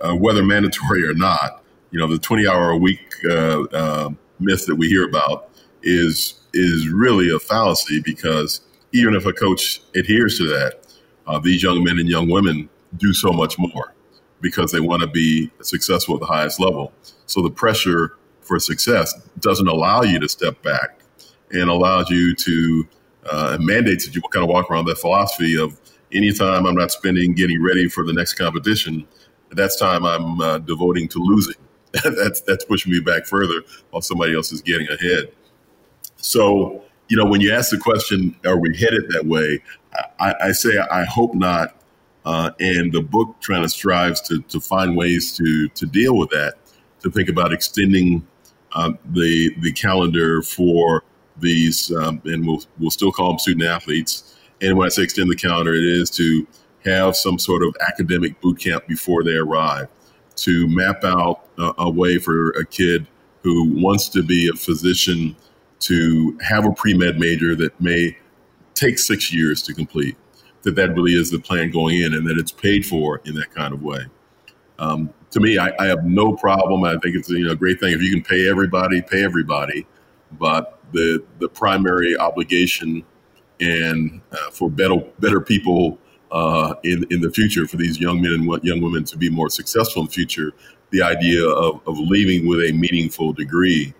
uh, 0.00 0.14
whether 0.14 0.44
mandatory 0.44 1.04
or 1.04 1.14
not, 1.14 1.63
you 1.94 2.00
know, 2.00 2.08
the 2.08 2.18
20 2.18 2.48
hour 2.48 2.70
a 2.70 2.76
week 2.76 3.14
uh, 3.30 3.62
uh, 3.72 4.10
myth 4.40 4.66
that 4.66 4.74
we 4.74 4.88
hear 4.88 5.06
about 5.08 5.48
is 5.84 6.34
is 6.52 6.88
really 6.88 7.30
a 7.30 7.38
fallacy 7.38 8.00
because 8.04 8.62
even 8.90 9.14
if 9.14 9.26
a 9.26 9.32
coach 9.32 9.80
adheres 9.94 10.36
to 10.38 10.44
that, 10.48 10.80
uh, 11.28 11.38
these 11.38 11.62
young 11.62 11.84
men 11.84 12.00
and 12.00 12.08
young 12.08 12.28
women 12.28 12.68
do 12.96 13.12
so 13.12 13.32
much 13.32 13.56
more 13.60 13.94
because 14.40 14.72
they 14.72 14.80
want 14.80 15.02
to 15.02 15.06
be 15.06 15.52
successful 15.62 16.16
at 16.16 16.20
the 16.20 16.26
highest 16.26 16.58
level. 16.58 16.92
So 17.26 17.42
the 17.42 17.50
pressure 17.50 18.16
for 18.40 18.58
success 18.58 19.14
doesn't 19.38 19.68
allow 19.68 20.02
you 20.02 20.18
to 20.18 20.28
step 20.28 20.60
back 20.62 20.98
and 21.52 21.70
allows 21.70 22.10
you 22.10 22.34
to 22.34 22.88
uh, 23.30 23.58
mandates 23.60 24.04
that 24.04 24.16
you 24.16 24.22
kind 24.32 24.42
of 24.42 24.50
walk 24.50 24.68
around 24.68 24.86
that 24.86 24.98
philosophy 24.98 25.56
of 25.56 25.80
anytime 26.12 26.66
I'm 26.66 26.74
not 26.74 26.90
spending 26.90 27.34
getting 27.34 27.62
ready 27.62 27.88
for 27.88 28.04
the 28.04 28.12
next 28.12 28.34
competition, 28.34 29.06
that's 29.52 29.76
time 29.78 30.04
I'm 30.04 30.40
uh, 30.40 30.58
devoting 30.58 31.06
to 31.08 31.20
losing 31.20 31.54
that's 32.04 32.40
that's 32.40 32.64
pushing 32.64 32.92
me 32.92 33.00
back 33.00 33.26
further 33.26 33.62
while 33.90 34.02
somebody 34.02 34.34
else 34.34 34.52
is 34.52 34.60
getting 34.62 34.88
ahead. 34.88 35.32
So, 36.16 36.82
you 37.08 37.16
know, 37.16 37.26
when 37.26 37.40
you 37.40 37.52
ask 37.52 37.70
the 37.70 37.78
question, 37.78 38.36
are 38.44 38.58
we 38.58 38.76
headed 38.76 39.08
that 39.10 39.26
way? 39.26 39.62
I, 40.18 40.34
I 40.44 40.52
say 40.52 40.78
I 40.78 41.04
hope 41.04 41.34
not. 41.34 41.76
Uh, 42.24 42.50
and 42.58 42.90
the 42.90 43.02
book 43.02 43.36
trying 43.40 43.62
to 43.62 43.68
strives 43.68 44.20
to, 44.22 44.40
to 44.42 44.58
find 44.58 44.96
ways 44.96 45.36
to 45.36 45.68
to 45.68 45.86
deal 45.86 46.16
with 46.16 46.30
that, 46.30 46.54
to 47.00 47.10
think 47.10 47.28
about 47.28 47.52
extending 47.52 48.26
um, 48.74 48.98
the 49.04 49.54
the 49.60 49.72
calendar 49.72 50.42
for 50.42 51.04
these, 51.36 51.92
um, 51.92 52.20
and 52.24 52.46
we'll 52.46 52.62
we'll 52.78 52.90
still 52.90 53.12
call 53.12 53.28
them 53.28 53.38
student 53.38 53.66
athletes. 53.66 54.36
And 54.60 54.76
when 54.78 54.86
I 54.86 54.88
say 54.88 55.02
extend 55.02 55.30
the 55.30 55.36
calendar, 55.36 55.74
it 55.74 55.84
is 55.84 56.10
to 56.12 56.46
have 56.84 57.16
some 57.16 57.38
sort 57.38 57.62
of 57.62 57.76
academic 57.86 58.40
boot 58.40 58.58
camp 58.58 58.86
before 58.86 59.22
they 59.22 59.34
arrive, 59.34 59.88
to 60.36 60.68
map 60.68 61.04
out 61.04 61.46
a, 61.58 61.72
a 61.78 61.90
way 61.90 62.18
for 62.18 62.50
a 62.50 62.66
kid 62.66 63.06
who 63.42 63.74
wants 63.80 64.08
to 64.08 64.22
be 64.22 64.48
a 64.48 64.56
physician 64.56 65.36
to 65.80 66.38
have 66.40 66.64
a 66.64 66.72
pre 66.72 66.94
med 66.94 67.18
major 67.18 67.54
that 67.54 67.78
may 67.80 68.16
take 68.74 68.98
six 68.98 69.32
years 69.32 69.62
to 69.62 69.74
complete. 69.74 70.16
That 70.62 70.76
that 70.76 70.94
really 70.94 71.12
is 71.12 71.30
the 71.30 71.38
plan 71.38 71.70
going 71.70 72.00
in, 72.00 72.14
and 72.14 72.26
that 72.26 72.38
it's 72.38 72.52
paid 72.52 72.86
for 72.86 73.20
in 73.26 73.34
that 73.34 73.54
kind 73.54 73.74
of 73.74 73.82
way. 73.82 74.06
Um, 74.78 75.12
to 75.30 75.40
me, 75.40 75.58
I, 75.58 75.72
I, 75.78 75.86
have 75.86 76.04
no 76.04 76.34
problem. 76.34 76.84
I 76.84 76.96
think 76.98 77.16
it's 77.16 77.28
you 77.28 77.44
know, 77.44 77.52
a 77.52 77.56
great 77.56 77.78
thing 77.78 77.92
if 77.92 78.02
you 78.02 78.10
can 78.10 78.22
pay 78.22 78.48
everybody, 78.48 79.02
pay 79.02 79.22
everybody. 79.22 79.86
But 80.32 80.80
the 80.92 81.22
the 81.38 81.48
primary 81.48 82.16
obligation 82.16 83.04
and 83.60 84.20
uh, 84.32 84.50
for 84.50 84.70
better 84.70 84.96
better 85.20 85.40
people 85.40 85.98
uh, 86.34 86.74
in 86.82 87.06
in 87.10 87.20
the 87.20 87.30
future 87.30 87.66
for 87.66 87.76
these 87.76 87.98
young 88.00 88.20
men 88.20 88.32
and 88.32 88.64
young 88.64 88.82
women 88.82 89.04
to 89.04 89.16
be 89.16 89.30
more 89.30 89.48
successful 89.48 90.02
in 90.02 90.06
the 90.06 90.12
future, 90.12 90.52
the 90.90 91.00
idea 91.00 91.48
of, 91.48 91.80
of 91.86 91.98
leaving 91.98 92.46
with 92.46 92.58
a 92.60 92.72
meaningful 92.72 93.32
degree 93.32 93.94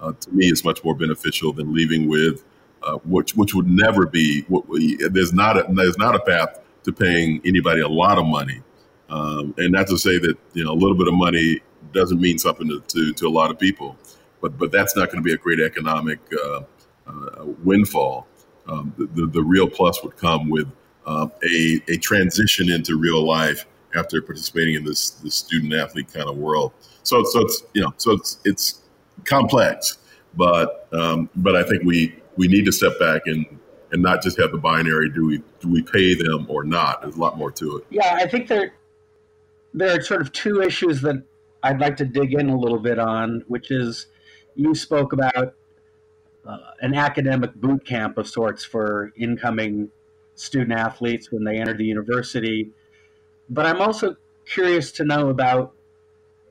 uh, 0.00 0.12
to 0.20 0.30
me 0.32 0.46
is 0.46 0.64
much 0.64 0.84
more 0.84 0.94
beneficial 0.94 1.52
than 1.52 1.72
leaving 1.72 2.08
with 2.08 2.44
uh, 2.82 2.96
which 3.04 3.34
which 3.36 3.54
would 3.54 3.68
never 3.68 4.06
be. 4.06 4.44
We, 4.48 4.96
there's 4.96 5.32
not 5.32 5.56
a 5.56 5.66
there's 5.72 5.98
not 5.98 6.14
a 6.14 6.20
path 6.20 6.60
to 6.84 6.92
paying 6.92 7.40
anybody 7.44 7.80
a 7.80 7.88
lot 7.88 8.18
of 8.18 8.26
money, 8.26 8.60
um, 9.08 9.54
and 9.58 9.72
not 9.72 9.86
to 9.88 9.98
say 9.98 10.18
that 10.18 10.36
you 10.54 10.64
know 10.64 10.72
a 10.72 10.78
little 10.78 10.96
bit 10.96 11.08
of 11.08 11.14
money 11.14 11.60
doesn't 11.92 12.20
mean 12.20 12.38
something 12.38 12.68
to, 12.68 12.80
to, 12.88 13.12
to 13.14 13.26
a 13.26 13.30
lot 13.30 13.50
of 13.50 13.58
people, 13.58 13.96
but 14.40 14.58
but 14.58 14.72
that's 14.72 14.96
not 14.96 15.06
going 15.06 15.22
to 15.22 15.22
be 15.22 15.32
a 15.32 15.38
great 15.38 15.60
economic 15.60 16.18
uh, 16.44 16.60
uh, 17.06 17.44
windfall. 17.64 18.26
Um, 18.66 18.92
the, 18.98 19.06
the, 19.06 19.26
the 19.28 19.42
real 19.42 19.68
plus 19.68 20.02
would 20.04 20.16
come 20.18 20.50
with 20.50 20.68
um, 21.08 21.32
a 21.42 21.80
a 21.88 21.96
transition 21.96 22.70
into 22.70 22.98
real 22.98 23.26
life 23.26 23.66
after 23.94 24.20
participating 24.20 24.74
in 24.74 24.84
this 24.84 25.10
this 25.10 25.34
student 25.34 25.72
athlete 25.72 26.12
kind 26.12 26.28
of 26.28 26.36
world. 26.36 26.72
So 27.02 27.24
so 27.24 27.40
it's 27.40 27.64
you 27.72 27.82
know 27.82 27.94
so 27.96 28.12
it's 28.12 28.38
it's 28.44 28.82
complex, 29.24 29.98
but 30.36 30.86
um, 30.92 31.30
but 31.34 31.56
I 31.56 31.62
think 31.62 31.82
we 31.84 32.14
we 32.36 32.46
need 32.46 32.66
to 32.66 32.72
step 32.72 32.98
back 33.00 33.22
and 33.26 33.46
and 33.90 34.02
not 34.02 34.22
just 34.22 34.38
have 34.38 34.52
the 34.52 34.58
binary 34.58 35.08
do 35.08 35.26
we 35.26 35.38
do 35.60 35.68
we 35.68 35.82
pay 35.82 36.14
them 36.14 36.46
or 36.50 36.62
not 36.62 37.00
there's 37.00 37.16
a 37.16 37.20
lot 37.20 37.38
more 37.38 37.50
to 37.50 37.78
it 37.78 37.84
yeah 37.88 38.18
i 38.20 38.26
think 38.26 38.46
there 38.46 38.74
there 39.72 39.98
are 39.98 40.02
sort 40.02 40.20
of 40.20 40.30
two 40.32 40.60
issues 40.60 41.00
that 41.00 41.22
i'd 41.62 41.80
like 41.80 41.96
to 41.96 42.04
dig 42.04 42.34
in 42.34 42.50
a 42.50 42.58
little 42.58 42.78
bit 42.78 42.98
on 42.98 43.42
which 43.48 43.70
is 43.70 44.08
you 44.56 44.74
spoke 44.74 45.14
about 45.14 45.54
uh, 46.46 46.58
an 46.82 46.94
academic 46.94 47.54
boot 47.54 47.82
camp 47.86 48.18
of 48.18 48.28
sorts 48.28 48.62
for 48.62 49.10
incoming 49.16 49.90
student 50.40 50.72
athletes 50.72 51.30
when 51.30 51.44
they 51.44 51.56
enter 51.58 51.74
the 51.74 51.84
university 51.84 52.70
but 53.50 53.66
i'm 53.66 53.80
also 53.80 54.16
curious 54.46 54.92
to 54.92 55.04
know 55.04 55.28
about 55.28 55.74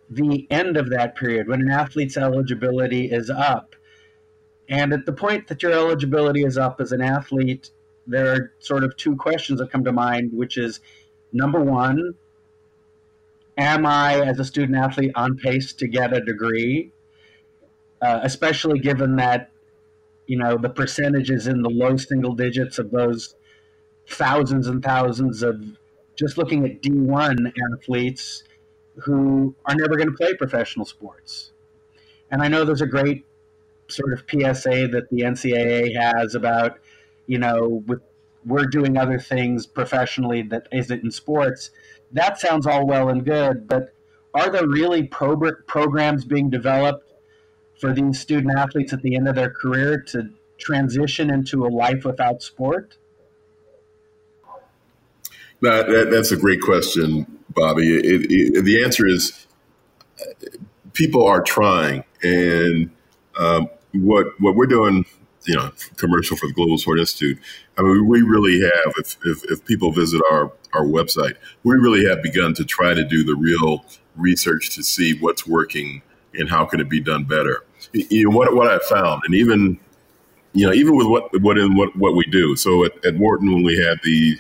the 0.10 0.48
end 0.50 0.78
of 0.78 0.90
that 0.90 1.16
period 1.16 1.48
when 1.48 1.62
an 1.62 1.70
athlete's 1.70 2.18
eligibility 2.18 3.12
is 3.12 3.30
up 3.30 3.76
and 4.70 4.92
at 4.94 5.06
the 5.06 5.14
point 5.14 5.48
that 5.48 5.64
your 5.64 5.72
eligibility 5.72 6.44
is 6.44 6.58
up 6.58 6.82
as 6.82 6.92
an 6.92 7.02
athlete, 7.02 7.72
there 8.06 8.34
are 8.34 8.54
sort 8.60 8.84
of 8.84 8.96
two 8.98 9.16
questions 9.16 9.60
that 9.60 9.72
come 9.72 9.84
to 9.84 9.92
mind, 9.92 10.32
which 10.34 10.58
is 10.58 10.82
number 11.32 11.62
one, 11.62 12.16
am 13.58 13.86
I, 13.86 14.22
as 14.22 14.40
a 14.40 14.46
student 14.46 14.78
athlete, 14.78 15.12
on 15.16 15.38
pace 15.38 15.74
to 15.74 15.88
get 15.88 16.14
a 16.14 16.22
degree? 16.22 16.92
Uh, 18.02 18.20
especially 18.24 18.80
given 18.80 19.16
that, 19.16 19.50
you 20.28 20.38
know, 20.38 20.58
the 20.58 20.70
percentages 20.70 21.48
in 21.48 21.62
the 21.62 21.70
low 21.70 21.98
single 21.98 22.34
digits 22.34 22.78
of 22.78 22.92
those 22.92 23.36
thousands 24.08 24.68
and 24.68 24.84
thousands 24.84 25.44
of 25.44 25.62
just 26.16 26.38
looking 26.38 26.66
at 26.66 26.82
D1 26.82 27.54
athletes 27.74 28.44
who 28.96 29.56
are 29.66 29.76
never 29.76 29.96
going 29.96 30.10
to 30.10 30.16
play 30.16 30.34
professional 30.34 30.86
sports. 30.86 31.52
And 32.32 32.42
I 32.42 32.48
know 32.48 32.66
there's 32.66 32.82
a 32.82 32.88
great 32.88 33.26
sort 33.88 34.14
of 34.14 34.20
PSA 34.30 34.88
that 34.90 35.08
the 35.12 35.22
NCAA 35.22 35.96
has 35.96 36.36
about, 36.36 36.80
you 37.28 37.38
know, 37.38 37.84
with 37.86 38.02
we're 38.46 38.66
doing 38.66 38.98
other 38.98 39.20
things 39.20 39.66
professionally 39.66 40.42
that 40.42 40.68
isn't 40.72 41.04
in 41.04 41.12
sports. 41.12 41.70
That 42.14 42.40
sounds 42.40 42.66
all 42.66 42.88
well 42.88 43.10
and 43.10 43.26
good, 43.26 43.68
but 43.68 43.94
are 44.34 44.50
there 44.50 44.68
really 44.68 45.04
pro- 45.04 45.52
programs 45.68 46.24
being 46.24 46.50
developed 46.50 47.12
for 47.78 47.94
these 47.94 48.20
student 48.20 48.58
athletes 48.58 48.94
at 48.94 49.02
the 49.02 49.16
end 49.16 49.28
of 49.28 49.36
their 49.36 49.50
career 49.50 50.00
to 50.00 50.30
transition 50.58 51.30
into 51.30 51.66
a 51.66 51.68
life 51.68 52.06
without 52.06 52.42
sport? 52.42 52.98
That, 55.62 55.88
that, 55.88 56.10
that's 56.12 56.32
a 56.32 56.38
great 56.38 56.62
question, 56.62 57.26
Bobby. 57.50 57.96
It, 57.98 58.32
it, 58.32 58.64
the 58.64 58.84
answer 58.84 59.08
is 59.08 59.48
people 60.94 61.26
are 61.26 61.42
trying, 61.42 62.04
and 62.24 62.92
um, 63.38 63.70
what 63.94 64.28
what 64.40 64.56
we're 64.56 64.68
doing, 64.68 65.06
you 65.46 65.56
know, 65.56 65.72
commercial 65.96 66.38
for 66.38 66.48
the 66.48 66.54
Global 66.54 66.78
Sport 66.78 67.00
Institute. 67.00 67.40
I 67.78 67.82
mean, 67.84 68.08
we 68.08 68.22
really 68.22 68.62
have. 68.62 68.94
If, 68.98 69.18
if, 69.26 69.44
if 69.52 69.66
people 69.66 69.92
visit 69.92 70.22
our 70.32 70.52
our 70.74 70.84
website, 70.84 71.36
we 71.64 71.76
really 71.76 72.08
have 72.08 72.22
begun 72.22 72.54
to 72.56 72.66
try 72.66 72.94
to 72.94 73.04
do 73.04 73.24
the 73.24 73.36
real 73.36 73.86
research 74.16 74.76
to 74.76 74.84
see 74.84 75.18
what's 75.20 75.48
working 75.48 76.02
and 76.34 76.50
how 76.50 76.66
can 76.66 76.80
it 76.80 76.90
be 76.90 77.00
done 77.00 77.24
better. 77.24 77.64
You 77.94 78.30
know, 78.30 78.36
what 78.36 78.54
what 78.56 78.68
I 78.68 78.80
found, 78.90 79.24
and 79.26 79.34
even 79.34 79.80
you 80.54 80.66
know, 80.66 80.74
even 80.74 80.96
with 80.96 81.08
what 81.08 81.42
what 81.42 81.58
in 81.58 81.76
what 81.76 81.96
what 81.96 82.16
we 82.16 82.26
do. 82.26 82.56
So 82.56 82.86
at, 82.86 83.06
at 83.06 83.16
Wharton, 83.18 83.54
when 83.54 83.64
we 83.64 83.78
had 83.78 84.00
the 84.04 84.38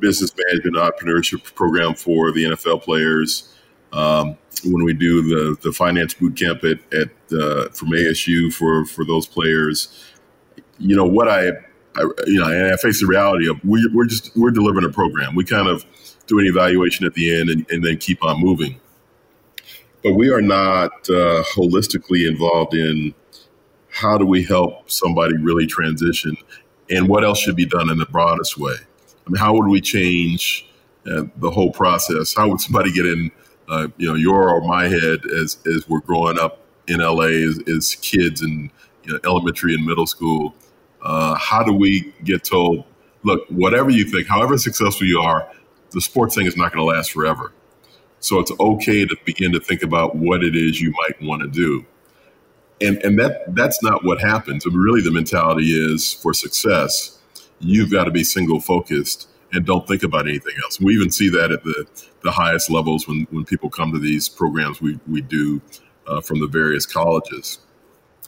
business 0.00 0.32
management 0.36 0.76
entrepreneurship 0.76 1.54
program 1.54 1.94
for 1.94 2.32
the 2.32 2.44
NFL 2.44 2.82
players. 2.82 3.52
Um, 3.92 4.36
when 4.64 4.84
we 4.84 4.92
do 4.92 5.22
the 5.22 5.56
the 5.62 5.72
finance 5.72 6.14
boot 6.14 6.36
camp 6.36 6.64
at, 6.64 6.78
at 6.92 7.08
uh, 7.32 7.68
from 7.70 7.90
ASU 7.90 8.52
for 8.52 8.84
for 8.84 9.04
those 9.04 9.26
players, 9.26 9.88
you 10.78 10.96
know 10.96 11.06
what 11.06 11.28
I, 11.28 11.48
I 11.96 12.02
you 12.26 12.40
know, 12.40 12.46
and 12.46 12.72
I 12.72 12.76
face 12.76 13.00
the 13.00 13.06
reality 13.06 13.48
of 13.48 13.62
we, 13.64 13.88
we're 13.94 14.06
just 14.06 14.36
we're 14.36 14.50
delivering 14.50 14.84
a 14.84 14.92
program. 14.92 15.34
We 15.34 15.44
kind 15.44 15.68
of 15.68 15.84
do 16.26 16.38
an 16.38 16.46
evaluation 16.46 17.06
at 17.06 17.14
the 17.14 17.38
end 17.38 17.48
and, 17.48 17.66
and 17.70 17.84
then 17.84 17.96
keep 17.96 18.22
on 18.22 18.40
moving. 18.40 18.80
But 20.04 20.14
we 20.14 20.30
are 20.30 20.42
not 20.42 20.92
uh, 21.08 21.42
holistically 21.54 22.28
involved 22.28 22.74
in 22.74 23.14
how 23.90 24.16
do 24.18 24.26
we 24.26 24.44
help 24.44 24.90
somebody 24.90 25.36
really 25.36 25.66
transition 25.66 26.36
and 26.90 27.08
what 27.08 27.24
else 27.24 27.38
should 27.38 27.56
be 27.56 27.66
done 27.66 27.90
in 27.90 27.98
the 27.98 28.06
broadest 28.06 28.56
way. 28.56 28.76
I 29.28 29.30
mean, 29.30 29.38
how 29.38 29.54
would 29.54 29.68
we 29.68 29.80
change 29.82 30.66
uh, 31.06 31.24
the 31.36 31.50
whole 31.50 31.70
process? 31.70 32.34
How 32.34 32.48
would 32.48 32.60
somebody 32.60 32.92
get 32.92 33.06
in 33.06 33.30
uh, 33.68 33.88
you 33.98 34.08
know, 34.08 34.14
your 34.14 34.50
or 34.50 34.62
my 34.62 34.88
head 34.88 35.20
as 35.26 35.58
as 35.66 35.86
we're 35.88 36.00
growing 36.00 36.38
up 36.38 36.60
in 36.86 37.00
LA 37.00 37.26
as, 37.26 37.60
as 37.68 37.94
kids 37.96 38.42
in 38.42 38.70
you 39.04 39.12
know, 39.12 39.20
elementary 39.24 39.74
and 39.74 39.84
middle 39.84 40.06
school. 40.06 40.54
Uh, 41.02 41.34
how 41.36 41.62
do 41.62 41.72
we 41.72 42.12
get 42.24 42.44
told, 42.44 42.84
look, 43.22 43.46
whatever 43.48 43.90
you 43.90 44.04
think, 44.04 44.26
however 44.26 44.58
successful 44.58 45.06
you 45.06 45.20
are, 45.20 45.50
the 45.90 46.00
sports 46.00 46.34
thing 46.34 46.46
is 46.46 46.56
not 46.56 46.72
going 46.72 46.86
to 46.86 46.96
last 46.96 47.12
forever. 47.12 47.52
So 48.20 48.40
it's 48.40 48.50
okay 48.58 49.06
to 49.06 49.16
begin 49.24 49.52
to 49.52 49.60
think 49.60 49.82
about 49.82 50.16
what 50.16 50.42
it 50.42 50.56
is 50.56 50.80
you 50.80 50.92
might 50.92 51.22
want 51.22 51.42
to 51.42 51.48
do. 51.48 51.86
And, 52.80 52.98
and 53.04 53.18
that 53.18 53.54
that's 53.54 53.82
not 53.82 54.04
what 54.04 54.20
happens. 54.20 54.64
I 54.66 54.70
mean, 54.70 54.78
really, 54.78 55.02
the 55.02 55.10
mentality 55.10 55.70
is 55.70 56.12
for 56.12 56.32
success, 56.32 57.17
you've 57.60 57.90
got 57.90 58.04
to 58.04 58.10
be 58.10 58.24
single 58.24 58.60
focused 58.60 59.28
and 59.52 59.64
don't 59.64 59.86
think 59.88 60.02
about 60.02 60.28
anything 60.28 60.54
else. 60.62 60.80
We 60.80 60.94
even 60.94 61.10
see 61.10 61.28
that 61.30 61.50
at 61.50 61.64
the, 61.64 61.86
the 62.22 62.30
highest 62.30 62.70
levels 62.70 63.08
when, 63.08 63.26
when 63.30 63.44
people 63.44 63.70
come 63.70 63.92
to 63.92 63.98
these 63.98 64.28
programs 64.28 64.80
we, 64.80 64.98
we 65.08 65.22
do 65.22 65.60
uh, 66.06 66.20
from 66.20 66.40
the 66.40 66.46
various 66.46 66.86
colleges. 66.86 67.58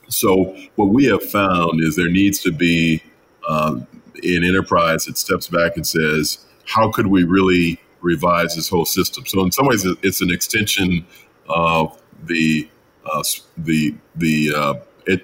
So, 0.08 0.56
what 0.75 0.87
we 0.87 1.04
have 1.06 1.22
found 1.22 1.80
is 1.80 1.96
there 1.96 2.10
needs 2.10 2.40
to 2.40 2.50
be 2.50 3.02
um, 3.49 3.87
an 4.22 4.44
enterprise 4.44 5.04
that 5.04 5.16
steps 5.16 5.49
back 5.49 5.76
and 5.76 5.87
says, 5.87 6.44
how 6.64 6.90
could 6.90 7.06
we 7.06 7.25
really 7.25 7.80
revise 8.00 8.56
this 8.56 8.68
whole 8.68 8.84
system? 8.84 9.25
So, 9.26 9.42
in 9.44 9.52
some 9.52 9.66
ways, 9.66 9.87
it's 10.02 10.20
an 10.20 10.30
extension 10.30 11.06
of 11.49 12.00
the 12.25 12.68
uh, 13.06 13.22
the 13.56 13.94
the 14.16 14.52
uh, 14.54 14.75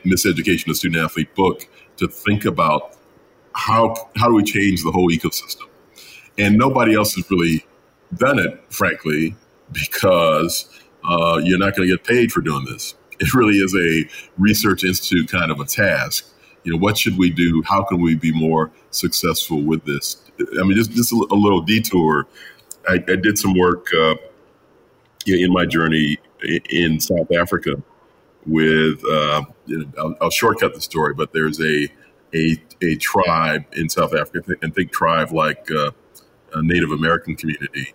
miseducation 0.05 0.69
of 0.71 0.77
student 0.77 1.05
athlete 1.05 1.35
book 1.35 1.69
to 1.99 2.09
think 2.09 2.45
about 2.45 2.96
how 3.57 3.95
how 4.17 4.29
do 4.29 4.35
we 4.35 4.45
change 4.45 4.85
the 4.85 4.93
whole 4.93 5.11
ecosystem 5.11 5.67
and 6.39 6.57
nobody 6.57 6.95
else 6.95 7.15
has 7.15 7.31
really 7.31 7.65
done 8.15 8.39
it, 8.39 8.61
frankly, 8.71 9.35
because 9.73 10.69
uh, 11.05 11.41
you're 11.43 11.59
not 11.59 11.77
going 11.77 11.89
to 11.89 11.97
get 11.97 12.07
paid 12.07 12.33
for 12.33 12.41
doing 12.41 12.65
this. 12.67 12.95
It 13.19 13.33
really 13.35 13.55
is 13.55 13.75
a 13.75 14.09
research 14.39 14.85
institute 14.85 15.31
kind 15.31 15.51
of 15.51 15.61
a 15.61 15.65
task. 15.65 16.29
You 16.65 16.73
know, 16.73 16.79
what 16.79 16.99
should 16.99 17.17
we 17.17 17.31
do? 17.31 17.63
How 17.63 17.83
can 17.83 18.01
we 18.01 18.15
be 18.15 18.33
more 18.33 18.71
successful 18.91 19.63
with 19.63 19.85
this? 19.85 20.17
I 20.61 20.65
mean, 20.65 20.77
just, 20.77 20.91
just 20.91 21.13
a, 21.13 21.17
little 21.17 21.63
detour. 21.63 22.27
I, 22.89 22.95
I 22.95 23.17
did 23.17 23.39
some 23.39 23.55
work 23.55 23.87
uh, 23.95 24.17
in 25.27 25.53
my 25.53 25.65
journey 25.65 26.19
in 26.71 27.01
South 27.01 27.33
Africa 27.33 27.83
with, 28.45 29.03
uh, 29.05 29.43
I'll, 29.99 30.17
I'll, 30.21 30.31
shortcut 30.31 30.75
the 30.75 30.81
story, 30.81 31.15
but 31.15 31.33
there's 31.33 31.61
a, 31.61 31.89
a, 32.37 32.57
a 32.85 32.97
tribe 32.97 33.65
in 33.73 33.89
South 33.89 34.15
Africa, 34.15 34.55
and 34.63 34.75
think 34.75 34.93
tribe 34.93 35.33
like 35.33 35.71
uh, 35.71 35.91
a 36.55 36.63
Native 36.63 36.91
American 36.91 37.37
community, 37.37 37.95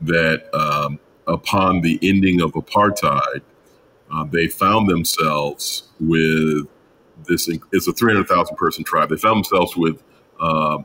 that 0.00 0.52
um, 0.54 0.98
upon 1.26 1.80
the 1.82 1.98
ending 2.02 2.40
of 2.40 2.52
apartheid, 2.52 3.42
uh, 4.12 4.24
they 4.24 4.46
found 4.48 4.88
themselves 4.88 5.84
with 6.00 6.66
this. 7.28 7.48
It's 7.72 7.88
a 7.88 7.92
300,000 7.92 8.56
person 8.56 8.84
tribe. 8.84 9.10
They 9.10 9.16
found 9.16 9.44
themselves 9.44 9.76
with 9.76 10.02
uh, 10.40 10.78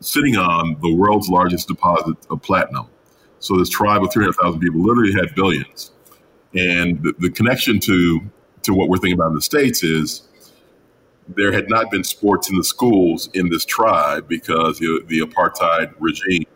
sitting 0.00 0.36
on 0.36 0.76
the 0.80 0.94
world's 0.94 1.28
largest 1.28 1.68
deposit 1.68 2.16
of 2.30 2.42
platinum. 2.42 2.86
So 3.40 3.56
this 3.56 3.68
tribe 3.68 4.02
of 4.02 4.12
300,000 4.12 4.60
people 4.60 4.80
literally 4.80 5.12
had 5.12 5.34
billions. 5.34 5.92
And 6.54 7.02
the, 7.02 7.14
the 7.18 7.30
connection 7.30 7.78
to 7.80 8.20
to 8.62 8.74
what 8.74 8.88
we're 8.88 8.98
thinking 8.98 9.14
about 9.14 9.28
in 9.28 9.34
the 9.34 9.42
states 9.42 9.82
is 9.82 10.27
there 11.28 11.52
had 11.52 11.68
not 11.68 11.90
been 11.90 12.04
sports 12.04 12.50
in 12.50 12.56
the 12.56 12.64
schools 12.64 13.28
in 13.34 13.50
this 13.50 13.64
tribe 13.64 14.28
because 14.28 14.78
the, 14.78 15.02
the 15.06 15.20
apartheid 15.20 15.92
regime 15.98 16.46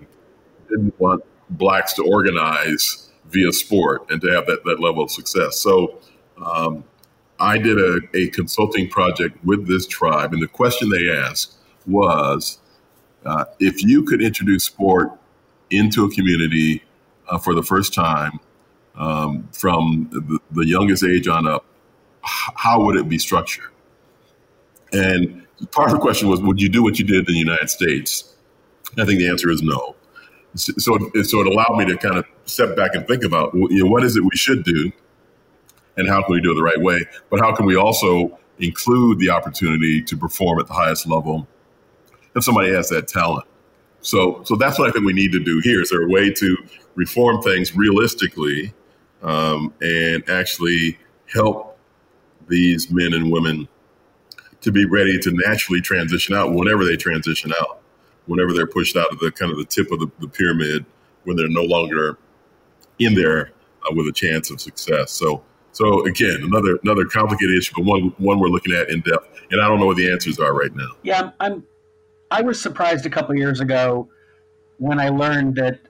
didn't 0.69 0.99
want 0.99 1.23
blacks 1.51 1.93
to 1.95 2.03
organize 2.03 3.11
via 3.27 3.53
sport 3.53 4.11
and 4.11 4.21
to 4.23 4.29
have 4.29 4.47
that, 4.47 4.65
that 4.65 4.81
level 4.81 5.03
of 5.03 5.11
success. 5.11 5.59
So 5.59 5.99
um, 6.45 6.85
I 7.39 7.59
did 7.59 7.79
a, 7.79 8.01
a, 8.15 8.29
consulting 8.29 8.89
project 8.89 9.37
with 9.45 9.67
this 9.67 9.87
tribe, 9.87 10.33
and 10.33 10.43
the 10.43 10.49
question 10.49 10.89
they 10.91 11.11
asked 11.11 11.57
was 11.87 12.59
uh, 13.25 13.45
if 13.59 13.83
you 13.83 14.05
could 14.05 14.23
introduce 14.23 14.65
sport 14.65 15.13
into 15.71 16.05
a 16.05 16.11
community 16.11 16.83
uh, 17.29 17.39
for 17.39 17.55
the 17.55 17.63
first 17.63 17.95
time 17.95 18.39
um, 18.95 19.49
from 19.53 20.09
the, 20.13 20.39
the 20.53 20.67
youngest 20.67 21.05
age 21.05 21.29
on 21.29 21.47
up, 21.47 21.65
how 22.23 22.81
would 22.83 22.97
it 22.97 23.09
be 23.09 23.19
structured? 23.19 23.72
And 24.93 25.47
part 25.71 25.89
of 25.91 25.95
the 25.95 26.01
question 26.01 26.29
was, 26.29 26.41
would 26.41 26.61
you 26.61 26.69
do 26.69 26.83
what 26.83 26.99
you 26.99 27.05
did 27.05 27.29
in 27.29 27.35
the 27.35 27.39
United 27.39 27.71
States? 27.71 28.35
I 28.99 29.05
think 29.05 29.19
the 29.19 29.29
answer 29.29 29.51
is 29.51 29.63
no. 29.63 29.97
So, 30.55 30.75
so 30.77 31.41
it 31.41 31.47
allowed 31.47 31.79
me 31.79 31.87
to 31.87 31.97
kind 31.97 32.17
of 32.17 32.27
step 32.45 32.77
back 32.77 32.95
and 32.95 33.07
think 33.09 33.25
about, 33.25 33.55
you 33.55 33.85
know, 33.85 33.91
what 33.91 34.05
is 34.05 34.17
it 34.17 34.23
we 34.23 34.37
should 34.37 34.65
do, 34.65 34.93
and 35.97 36.09
how 36.09 36.23
can 36.23 36.35
we 36.35 36.43
do 36.43 36.53
it 36.53 36.55
the 36.55 36.63
right 36.63 36.81
way? 36.81 37.07
But 37.31 37.41
how 37.41 37.55
can 37.55 37.65
we 37.65 37.77
also 37.77 38.39
include 38.59 39.19
the 39.19 39.31
opportunity 39.31 40.03
to 40.03 40.17
perform 40.17 40.61
at 40.61 40.67
the 40.67 40.75
highest 40.75 41.07
level 41.07 41.49
if 42.37 42.45
somebody 42.45 42.71
has 42.73 42.91
that 42.91 43.09
talent? 43.09 43.47
So, 44.03 44.43
so 44.45 44.57
that's 44.57 44.79
what 44.79 44.89
I 44.89 44.93
think 44.93 45.07
we 45.07 45.15
need 45.15 45.33
to 45.33 45.43
do 45.43 45.61
here. 45.61 45.81
Is 45.81 45.91
there 45.91 46.03
a 46.03 46.09
way 46.09 46.31
to 46.31 46.57
reform 46.97 47.41
things 47.41 47.75
realistically 47.75 48.75
um, 49.23 49.73
and 49.81 50.29
actually 50.29 50.99
help 51.33 51.79
these 52.49 52.91
men 52.91 53.15
and 53.15 53.33
women 53.33 53.69
to 54.63 54.73
be 54.73 54.85
ready 54.87 55.19
to 55.19 55.33
naturally 55.33 55.81
transition 55.81 56.35
out 56.35 56.53
whenever 56.55 56.85
they 56.85 56.97
transition 56.97 57.53
out? 57.61 57.83
whenever 58.27 58.53
they're 58.53 58.67
pushed 58.67 58.97
out 58.97 59.11
of 59.13 59.19
the 59.19 59.31
kind 59.33 59.51
of 59.51 59.59
the 59.59 59.65
tip 59.65 59.91
of 59.91 59.99
the, 59.99 60.11
the 60.21 60.29
pyramid 60.29 60.85
when 61.25 61.37
they're 61.37 61.49
no 61.49 61.63
longer 61.63 62.19
in 62.99 63.15
there 63.15 63.53
uh, 63.85 63.95
with 63.95 64.07
a 64.07 64.13
chance 64.13 64.51
of 64.51 64.61
success. 64.61 65.11
So, 65.13 65.43
so 65.73 66.07
again, 66.07 66.41
another 66.43 66.79
another 66.83 67.05
complicated 67.05 67.57
issue, 67.57 67.75
but 67.77 67.85
one 67.85 68.15
one 68.19 68.39
we're 68.39 68.49
looking 68.49 68.75
at 68.75 68.91
in 68.91 69.01
depth, 69.01 69.41
and 69.51 69.61
I 69.61 69.69
don't 69.69 69.81
know 69.81 69.87
what 69.87 69.97
the 69.97 70.11
answers 70.11 70.39
are 70.39 70.55
right 70.55 70.75
now. 70.75 70.91
Yeah, 71.03 71.21
I'm. 71.21 71.33
I'm 71.41 71.67
I 72.31 72.41
was 72.41 72.59
surprised 72.59 73.05
a 73.05 73.11
couple 73.11 73.37
years 73.37 73.61
ago 73.61 74.09
when 74.79 74.99
I 74.99 75.11
learned 75.11 75.55
that 75.57 75.81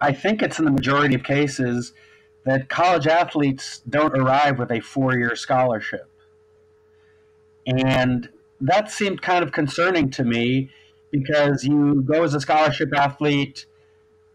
I 0.00 0.10
think 0.10 0.40
it's 0.40 0.58
in 0.58 0.64
the 0.64 0.70
majority 0.70 1.14
of 1.14 1.22
cases 1.22 1.92
that 2.46 2.70
college 2.70 3.06
athletes 3.06 3.82
don't 3.90 4.16
arrive 4.16 4.58
with 4.58 4.70
a 4.70 4.80
four-year 4.80 5.36
scholarship, 5.36 6.07
and 7.68 8.28
that 8.62 8.90
seemed 8.90 9.20
kind 9.20 9.44
of 9.44 9.52
concerning 9.52 10.10
to 10.10 10.24
me 10.24 10.70
because 11.10 11.64
you 11.64 12.02
go 12.02 12.24
as 12.24 12.34
a 12.34 12.40
scholarship 12.40 12.96
athlete, 12.96 13.66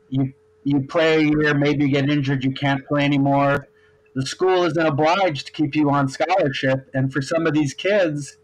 you 0.10 0.34
you 0.64 0.82
play 0.82 1.18
a 1.18 1.22
year, 1.22 1.54
maybe 1.54 1.86
you 1.86 1.92
get 1.92 2.10
injured, 2.10 2.44
you 2.44 2.54
can't 2.54 2.86
play 2.86 3.04
anymore. 3.04 3.68
The 4.16 4.26
school 4.26 4.64
isn't 4.64 4.86
obliged 4.86 5.48
to 5.48 5.52
keep 5.52 5.76
you 5.76 5.90
on 5.90 6.08
scholarship, 6.08 6.90
and 6.94 7.12
for 7.12 7.22
some 7.22 7.46
of 7.46 7.54
these 7.54 7.74
kids, 7.74 8.38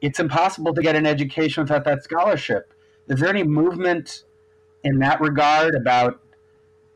it's 0.00 0.18
impossible 0.20 0.72
to 0.74 0.80
get 0.80 0.96
an 0.96 1.06
education 1.06 1.64
without 1.64 1.84
that 1.84 2.04
scholarship. 2.04 2.72
Is 3.08 3.20
there 3.20 3.28
any 3.28 3.42
movement 3.42 4.24
in 4.84 5.00
that 5.00 5.20
regard 5.20 5.74
about 5.74 6.20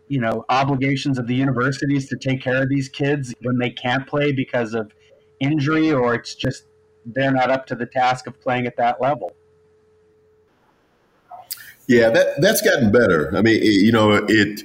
you 0.06 0.20
know 0.20 0.44
obligations 0.48 1.18
of 1.18 1.26
the 1.26 1.34
universities 1.34 2.08
to 2.08 2.16
take 2.16 2.40
care 2.40 2.62
of 2.62 2.68
these 2.68 2.88
kids 2.88 3.34
when 3.42 3.58
they 3.58 3.70
can't 3.70 4.06
play 4.06 4.32
because 4.32 4.72
of 4.72 4.92
injury 5.40 5.92
or 5.92 6.14
it's 6.14 6.34
just 6.34 6.64
they're 7.14 7.32
not 7.32 7.50
up 7.50 7.66
to 7.66 7.74
the 7.74 7.86
task 7.86 8.26
of 8.26 8.40
playing 8.40 8.66
at 8.66 8.76
that 8.76 9.00
level 9.00 9.34
yeah, 11.88 12.10
that 12.10 12.40
that's 12.40 12.60
gotten 12.60 12.92
better. 12.92 13.34
I 13.34 13.40
mean, 13.42 13.56
it, 13.56 13.64
you 13.64 13.90
know, 13.90 14.12
it. 14.28 14.62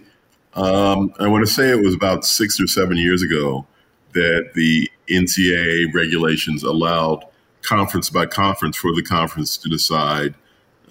Um, 0.55 1.11
I 1.19 1.27
want 1.27 1.47
to 1.47 1.51
say 1.51 1.69
it 1.69 1.81
was 1.81 1.95
about 1.95 2.25
six 2.25 2.61
or 2.61 2.67
seven 2.67 2.97
years 2.97 3.23
ago 3.23 3.65
that 4.13 4.51
the 4.53 4.91
NCAA 5.09 5.91
regulations 5.95 6.63
allowed 6.63 7.25
conference 7.63 8.09
by 8.09 8.27
conference 8.27 8.77
for 8.77 8.93
the 8.93 9.01
conference 9.01 9.57
to 9.57 9.69
decide 9.69 10.35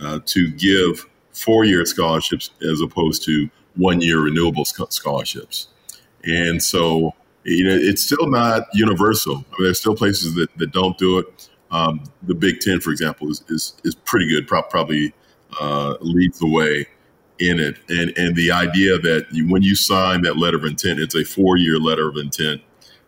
uh, 0.00 0.18
to 0.24 0.50
give 0.50 1.06
four-year 1.32 1.84
scholarships 1.84 2.50
as 2.62 2.80
opposed 2.80 3.24
to 3.26 3.48
one-year 3.76 4.20
renewable 4.20 4.64
scholarships. 4.64 5.68
And 6.24 6.62
so, 6.62 7.14
you 7.44 7.64
know, 7.64 7.74
it's 7.74 8.02
still 8.02 8.28
not 8.28 8.68
universal. 8.72 9.36
I 9.36 9.36
mean, 9.36 9.64
there's 9.64 9.80
still 9.80 9.96
places 9.96 10.34
that, 10.34 10.56
that 10.58 10.72
don't 10.72 10.96
do 10.98 11.18
it. 11.18 11.48
Um, 11.70 12.04
the 12.22 12.34
Big 12.34 12.60
Ten, 12.60 12.80
for 12.80 12.90
example, 12.90 13.30
is, 13.30 13.42
is, 13.48 13.74
is 13.84 13.94
pretty 13.94 14.28
good, 14.28 14.46
probably 14.46 15.12
uh, 15.60 15.96
leads 16.00 16.38
the 16.38 16.48
way 16.48 16.86
in 17.38 17.58
it. 17.58 17.76
And 17.88 18.16
and 18.16 18.36
the 18.36 18.52
idea 18.52 18.98
that 18.98 19.26
you, 19.32 19.48
when 19.48 19.62
you 19.62 19.74
sign 19.74 20.22
that 20.22 20.36
letter 20.36 20.56
of 20.56 20.64
intent, 20.64 21.00
it's 21.00 21.14
a 21.14 21.24
four 21.24 21.56
year 21.56 21.78
letter 21.78 22.08
of 22.08 22.16
intent, 22.16 22.62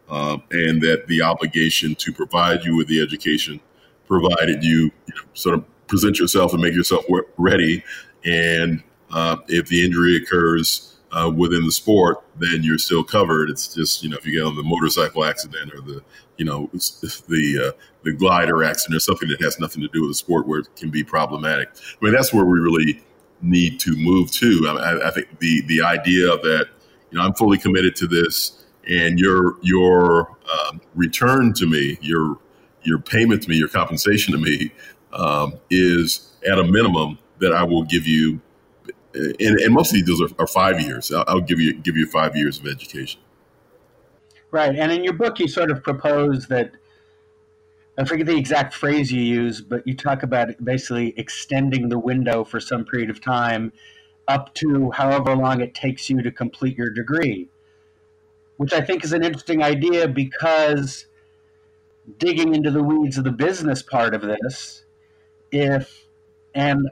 uh, 0.08 0.38
and 0.50 0.82
that 0.82 1.06
the 1.06 1.22
obligation 1.22 1.94
to 1.96 2.12
provide 2.12 2.64
you 2.64 2.76
with 2.76 2.88
the 2.88 3.00
education, 3.00 3.60
provided 4.06 4.64
you, 4.64 4.90
you 5.06 5.14
know, 5.14 5.22
sort 5.34 5.54
of 5.56 5.86
present 5.86 6.18
yourself 6.18 6.52
and 6.52 6.62
make 6.62 6.74
yourself 6.74 7.04
ready, 7.36 7.84
and 8.24 8.82
uh, 9.10 9.36
if 9.48 9.68
the 9.68 9.84
injury 9.84 10.16
occurs. 10.16 10.90
Uh, 11.14 11.30
within 11.30 11.64
the 11.64 11.70
sport, 11.70 12.24
then 12.40 12.64
you're 12.64 12.76
still 12.76 13.04
covered. 13.04 13.48
It's 13.48 13.72
just 13.72 14.02
you 14.02 14.08
know 14.08 14.16
if 14.16 14.26
you 14.26 14.32
get 14.32 14.42
on 14.42 14.56
the 14.56 14.64
motorcycle 14.64 15.24
accident 15.24 15.72
or 15.72 15.80
the 15.80 16.02
you 16.38 16.44
know 16.44 16.68
the 16.72 17.68
uh, 17.68 17.78
the 18.02 18.12
glider 18.12 18.64
accident 18.64 18.96
or 18.96 19.00
something 19.00 19.28
that 19.28 19.40
has 19.40 19.60
nothing 19.60 19.80
to 19.82 19.88
do 19.88 20.00
with 20.00 20.10
the 20.10 20.14
sport 20.14 20.48
where 20.48 20.60
it 20.60 20.74
can 20.74 20.90
be 20.90 21.04
problematic. 21.04 21.68
I 21.70 22.04
mean, 22.04 22.12
that's 22.12 22.32
where 22.32 22.44
we 22.44 22.58
really 22.58 23.00
need 23.42 23.78
to 23.80 23.94
move 23.96 24.32
to. 24.32 24.66
I, 24.68 25.08
I, 25.08 25.10
think 25.12 25.38
the 25.38 25.62
the 25.66 25.82
idea 25.82 26.26
that 26.26 26.66
you 27.10 27.18
know 27.18 27.24
I'm 27.24 27.34
fully 27.34 27.58
committed 27.58 27.94
to 27.96 28.08
this, 28.08 28.64
and 28.88 29.16
your 29.18 29.56
your 29.62 30.36
um, 30.52 30.80
return 30.96 31.52
to 31.54 31.66
me, 31.66 31.96
your 32.00 32.38
your 32.82 32.98
payment 32.98 33.42
to 33.44 33.50
me, 33.50 33.56
your 33.56 33.68
compensation 33.68 34.32
to 34.32 34.38
me 34.38 34.72
um, 35.12 35.54
is 35.70 36.32
at 36.50 36.58
a 36.58 36.64
minimum 36.64 37.18
that 37.38 37.52
I 37.52 37.62
will 37.62 37.84
give 37.84 38.06
you. 38.06 38.40
And, 39.14 39.60
and 39.60 39.72
most 39.72 39.90
of 39.90 39.94
these 39.94 40.04
deals 40.04 40.20
are, 40.20 40.34
are 40.42 40.46
five 40.46 40.80
years. 40.80 41.12
I'll, 41.12 41.24
I'll 41.28 41.40
give 41.40 41.60
you 41.60 41.74
give 41.74 41.96
you 41.96 42.06
five 42.06 42.36
years 42.36 42.58
of 42.58 42.66
education. 42.66 43.20
Right, 44.50 44.74
and 44.76 44.92
in 44.92 45.02
your 45.02 45.14
book, 45.14 45.40
you 45.40 45.48
sort 45.48 45.70
of 45.70 45.82
propose 45.82 46.46
that 46.46 46.72
I 47.96 48.04
forget 48.04 48.26
the 48.26 48.36
exact 48.36 48.74
phrase 48.74 49.12
you 49.12 49.22
use, 49.22 49.60
but 49.60 49.86
you 49.86 49.94
talk 49.94 50.24
about 50.24 50.48
basically 50.64 51.14
extending 51.16 51.88
the 51.88 51.98
window 51.98 52.42
for 52.42 52.58
some 52.58 52.84
period 52.84 53.08
of 53.08 53.20
time 53.20 53.72
up 54.26 54.52
to 54.54 54.90
however 54.90 55.36
long 55.36 55.60
it 55.60 55.74
takes 55.74 56.10
you 56.10 56.22
to 56.22 56.30
complete 56.30 56.76
your 56.76 56.90
degree, 56.90 57.48
which 58.56 58.72
I 58.72 58.80
think 58.80 59.04
is 59.04 59.12
an 59.12 59.22
interesting 59.22 59.62
idea 59.62 60.08
because 60.08 61.06
digging 62.18 62.54
into 62.54 62.70
the 62.70 62.82
weeds 62.82 63.16
of 63.16 63.24
the 63.24 63.32
business 63.32 63.82
part 63.82 64.14
of 64.14 64.22
this, 64.22 64.84
if, 65.52 66.06
and 66.54 66.88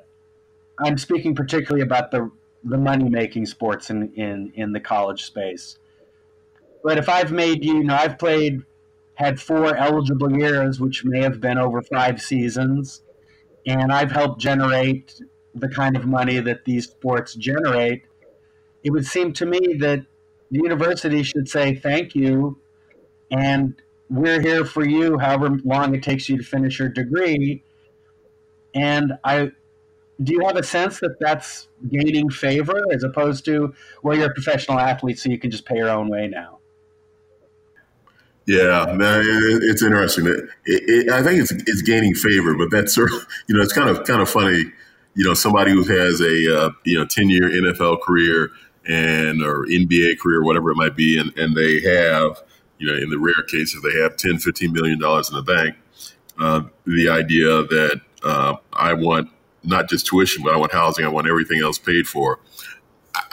I'm 0.79 0.99
speaking 0.99 1.35
particularly 1.35 1.83
about 1.83 2.11
the, 2.11 2.31
the 2.65 2.79
money 2.79 3.09
making 3.09 3.47
sports 3.47 3.91
in, 3.91 4.13
in, 4.15 4.53
in 4.55 4.73
the 4.73 4.81
college 4.81 5.25
space. 5.25 5.79
But 6.83 6.99
if 6.99 7.09
I've 7.09 7.33
made 7.33 7.65
you, 7.65 7.85
know, 7.85 7.95
I've 7.95 8.19
played 8.19 8.63
had 9.15 9.41
four 9.41 9.77
eligible 9.77 10.37
years, 10.37 10.81
which 10.81 11.05
may 11.05 11.21
have 11.23 11.41
been 11.41 11.59
over 11.59 11.83
five 11.83 12.21
seasons. 12.21 13.03
And 13.67 13.93
I've 13.93 14.11
helped 14.11 14.41
generate 14.41 15.21
the 15.55 15.69
kind 15.69 15.97
of 15.97 16.07
money 16.07 16.41
that 16.41 16.65
these 16.65 16.89
sports 16.89 17.35
generate. 17.35 18.03
It 18.83 18.91
would 18.91 19.07
seem 19.07 19.33
to 19.35 19.47
me 19.47 19.75
that 19.79 20.05
the 20.51 20.59
university 20.59 21.23
should 21.23 21.49
say 21.49 21.75
thank 21.75 22.15
you, 22.15 22.59
and 23.31 23.75
we're 24.11 24.41
here 24.41 24.65
for 24.65 24.85
you, 24.85 25.19
however 25.19 25.59
long 25.65 25.95
it 25.95 26.03
takes 26.03 26.29
you 26.29 26.37
to 26.37 26.43
finish 26.43 26.79
your 26.79 26.89
degree. 26.89 27.63
And 28.75 29.13
I, 29.25 29.53
do 30.23 30.33
you 30.33 30.47
have 30.47 30.57
a 30.57 30.63
sense 30.63 31.01
that 31.01 31.19
that's 31.21 31.69
gaining 31.91 32.31
favor 32.31 32.85
as 32.93 33.03
opposed 33.03 33.45
to, 33.47 33.75
well, 34.03 34.17
you're 34.17 34.31
a 34.31 34.35
professional 34.35 34.79
athlete, 34.79 35.19
so 35.19 35.31
you 35.31 35.39
can 35.39 35.51
just 35.51 35.65
pay 35.65 35.77
your 35.77 35.91
own 35.91 36.09
way 36.09 36.29
now? 36.29 36.59
Yeah, 38.47 38.87
it's 38.99 39.83
interesting. 39.83 40.27
It, 40.27 40.49
it, 40.67 41.11
I 41.11 41.23
think 41.23 41.41
it's 41.41 41.53
it's 41.53 41.83
gaining 41.83 42.15
favor, 42.15 42.55
but 42.57 42.71
that's 42.73 42.93
sort 42.93 43.13
of 43.13 43.27
you 43.49 43.57
know 43.57 43.63
it's 43.63 43.73
kind 43.73 43.89
of 43.89 44.05
kind 44.05 44.21
of 44.21 44.29
funny. 44.29 44.65
You 45.15 45.27
know, 45.27 45.35
somebody 45.35 45.71
who 45.71 45.85
has 45.85 46.21
a 46.21 46.65
uh, 46.65 46.71
you 46.85 46.99
know 46.99 47.07
ten 47.07 47.31
year 47.31 47.49
NFL 47.49 48.01
career 48.01 48.51
and 48.85 49.43
or 49.43 49.65
NBA 49.67 50.19
career, 50.19 50.43
whatever 50.43 50.73
it 50.73 50.77
might 50.77 50.97
be, 50.97 51.19
and, 51.19 51.37
and 51.39 51.57
they 51.57 51.81
have 51.83 52.43
you 52.79 52.89
know 52.89 53.01
in 53.01 53.11
the 53.11 53.19
rare 53.19 53.45
cases 53.47 53.81
they 53.83 54.01
have 54.03 54.17
10, 54.17 54.39
15 54.39 54.73
million 54.73 54.99
dollars 54.99 55.31
in 55.31 55.37
the 55.37 55.43
bank. 55.43 55.77
Uh, 56.41 56.63
the 56.85 57.09
idea 57.09 57.47
that 57.47 58.01
uh, 58.25 58.57
I 58.73 58.95
want 58.95 59.29
not 59.65 59.89
just 59.89 60.07
tuition, 60.07 60.43
but 60.43 60.55
I 60.55 60.57
want 60.57 60.73
housing, 60.73 61.05
I 61.05 61.09
want 61.09 61.29
everything 61.29 61.61
else 61.63 61.79
paid 61.79 62.07
for. 62.07 62.39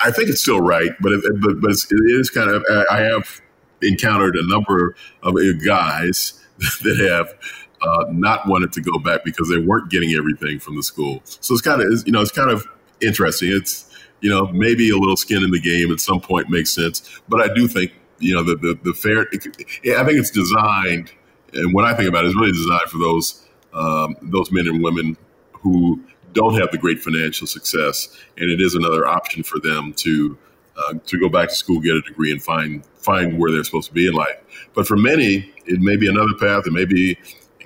I 0.03 0.11
think 0.11 0.29
it's 0.29 0.41
still 0.41 0.61
right, 0.61 0.91
but 0.99 1.11
it, 1.13 1.23
but, 1.41 1.61
but 1.61 1.71
it 1.71 2.11
is 2.19 2.29
kind 2.29 2.49
of 2.49 2.63
I 2.91 2.99
have 2.99 3.41
encountered 3.81 4.35
a 4.35 4.47
number 4.47 4.95
of 5.23 5.35
guys 5.65 6.45
that 6.57 6.97
have 7.09 7.33
uh, 7.81 8.05
not 8.11 8.47
wanted 8.47 8.73
to 8.73 8.81
go 8.81 8.99
back 8.99 9.23
because 9.23 9.49
they 9.49 9.57
weren't 9.57 9.89
getting 9.89 10.13
everything 10.13 10.59
from 10.59 10.75
the 10.75 10.83
school. 10.83 11.21
So 11.23 11.53
it's 11.53 11.61
kind 11.61 11.81
of 11.81 12.05
you 12.05 12.11
know 12.11 12.21
it's 12.21 12.31
kind 12.31 12.49
of 12.49 12.67
interesting. 13.01 13.51
It's 13.51 13.85
you 14.21 14.29
know 14.29 14.47
maybe 14.47 14.89
a 14.89 14.97
little 14.97 15.17
skin 15.17 15.43
in 15.43 15.51
the 15.51 15.61
game 15.61 15.91
at 15.91 15.99
some 15.99 16.19
point 16.19 16.49
makes 16.49 16.71
sense, 16.71 17.21
but 17.29 17.41
I 17.41 17.53
do 17.53 17.67
think 17.67 17.93
you 18.19 18.35
know 18.35 18.43
the 18.43 18.55
the, 18.55 18.79
the 18.83 18.93
fair. 18.93 19.21
I 19.21 20.03
think 20.05 20.19
it's 20.19 20.31
designed, 20.31 21.11
and 21.53 21.73
what 21.73 21.85
I 21.85 21.93
think 21.93 22.09
about 22.09 22.25
it 22.25 22.27
is 22.27 22.35
really 22.35 22.51
designed 22.51 22.89
for 22.89 22.97
those 22.97 23.45
um, 23.73 24.17
those 24.21 24.51
men 24.51 24.67
and 24.67 24.83
women 24.83 25.17
who 25.53 26.01
don't 26.33 26.59
have 26.59 26.71
the 26.71 26.77
great 26.77 26.99
financial 27.01 27.47
success, 27.47 28.15
and 28.37 28.49
it 28.49 28.61
is 28.61 28.75
another 28.75 29.07
option 29.07 29.43
for 29.43 29.59
them 29.59 29.93
to 29.93 30.37
uh, 30.77 30.93
to 31.05 31.19
go 31.19 31.29
back 31.29 31.49
to 31.49 31.55
school, 31.55 31.79
get 31.79 31.95
a 31.95 32.01
degree, 32.01 32.31
and 32.31 32.41
find 32.41 32.85
find 32.97 33.37
where 33.37 33.51
they're 33.51 33.63
supposed 33.63 33.87
to 33.87 33.93
be 33.93 34.07
in 34.07 34.13
life. 34.13 34.37
But 34.73 34.87
for 34.87 34.97
many, 34.97 35.51
it 35.65 35.79
may 35.79 35.97
be 35.97 36.07
another 36.07 36.33
path. 36.39 36.67
It 36.67 36.73
may 36.73 36.85
be 36.85 37.17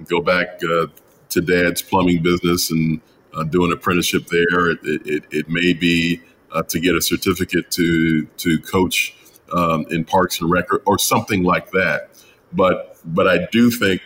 go 0.08 0.22
back 0.22 0.60
uh, 0.64 0.88
to 1.30 1.42
dad's 1.42 1.82
plumbing 1.82 2.22
business 2.24 2.72
and 2.72 3.02
uh, 3.34 3.44
do 3.44 3.64
an 3.66 3.72
apprenticeship 3.72 4.28
there. 4.28 4.72
It, 4.72 4.80
it, 4.84 5.24
it 5.32 5.50
may 5.50 5.74
be 5.74 6.22
uh, 6.52 6.64
to 6.64 6.80
get 6.80 6.96
a 6.96 7.02
certificate 7.02 7.72
to 7.72 8.26
to 8.26 8.60
coach 8.60 9.16
um, 9.52 9.86
in 9.90 10.06
Parks 10.06 10.42
and 10.42 10.50
Rec 10.50 10.72
or, 10.72 10.82
or 10.86 10.98
something 10.98 11.44
like 11.44 11.72
that. 11.72 12.10
But 12.52 12.98
but 13.06 13.28
I 13.28 13.48
do 13.52 13.70
think 13.72 14.02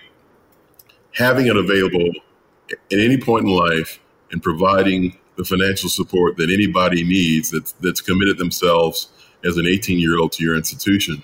having 1.14 1.48
it 1.48 1.58
available 1.58 2.12
at 2.72 2.78
any 2.92 3.18
point 3.18 3.46
in 3.46 3.52
life 3.52 4.00
and 4.32 4.42
providing 4.42 5.18
the 5.36 5.44
financial 5.44 5.90
support 5.90 6.38
that 6.38 6.50
anybody 6.50 7.04
needs 7.04 7.52
that's, 7.52 7.74
that's 7.74 8.02
committed 8.02 8.38
themselves 8.38 9.10
as 9.46 9.58
an 9.58 9.68
18 9.68 10.00
year 10.00 10.20
old 10.20 10.32
to 10.34 10.44
your 10.44 10.56
institution 10.56 11.24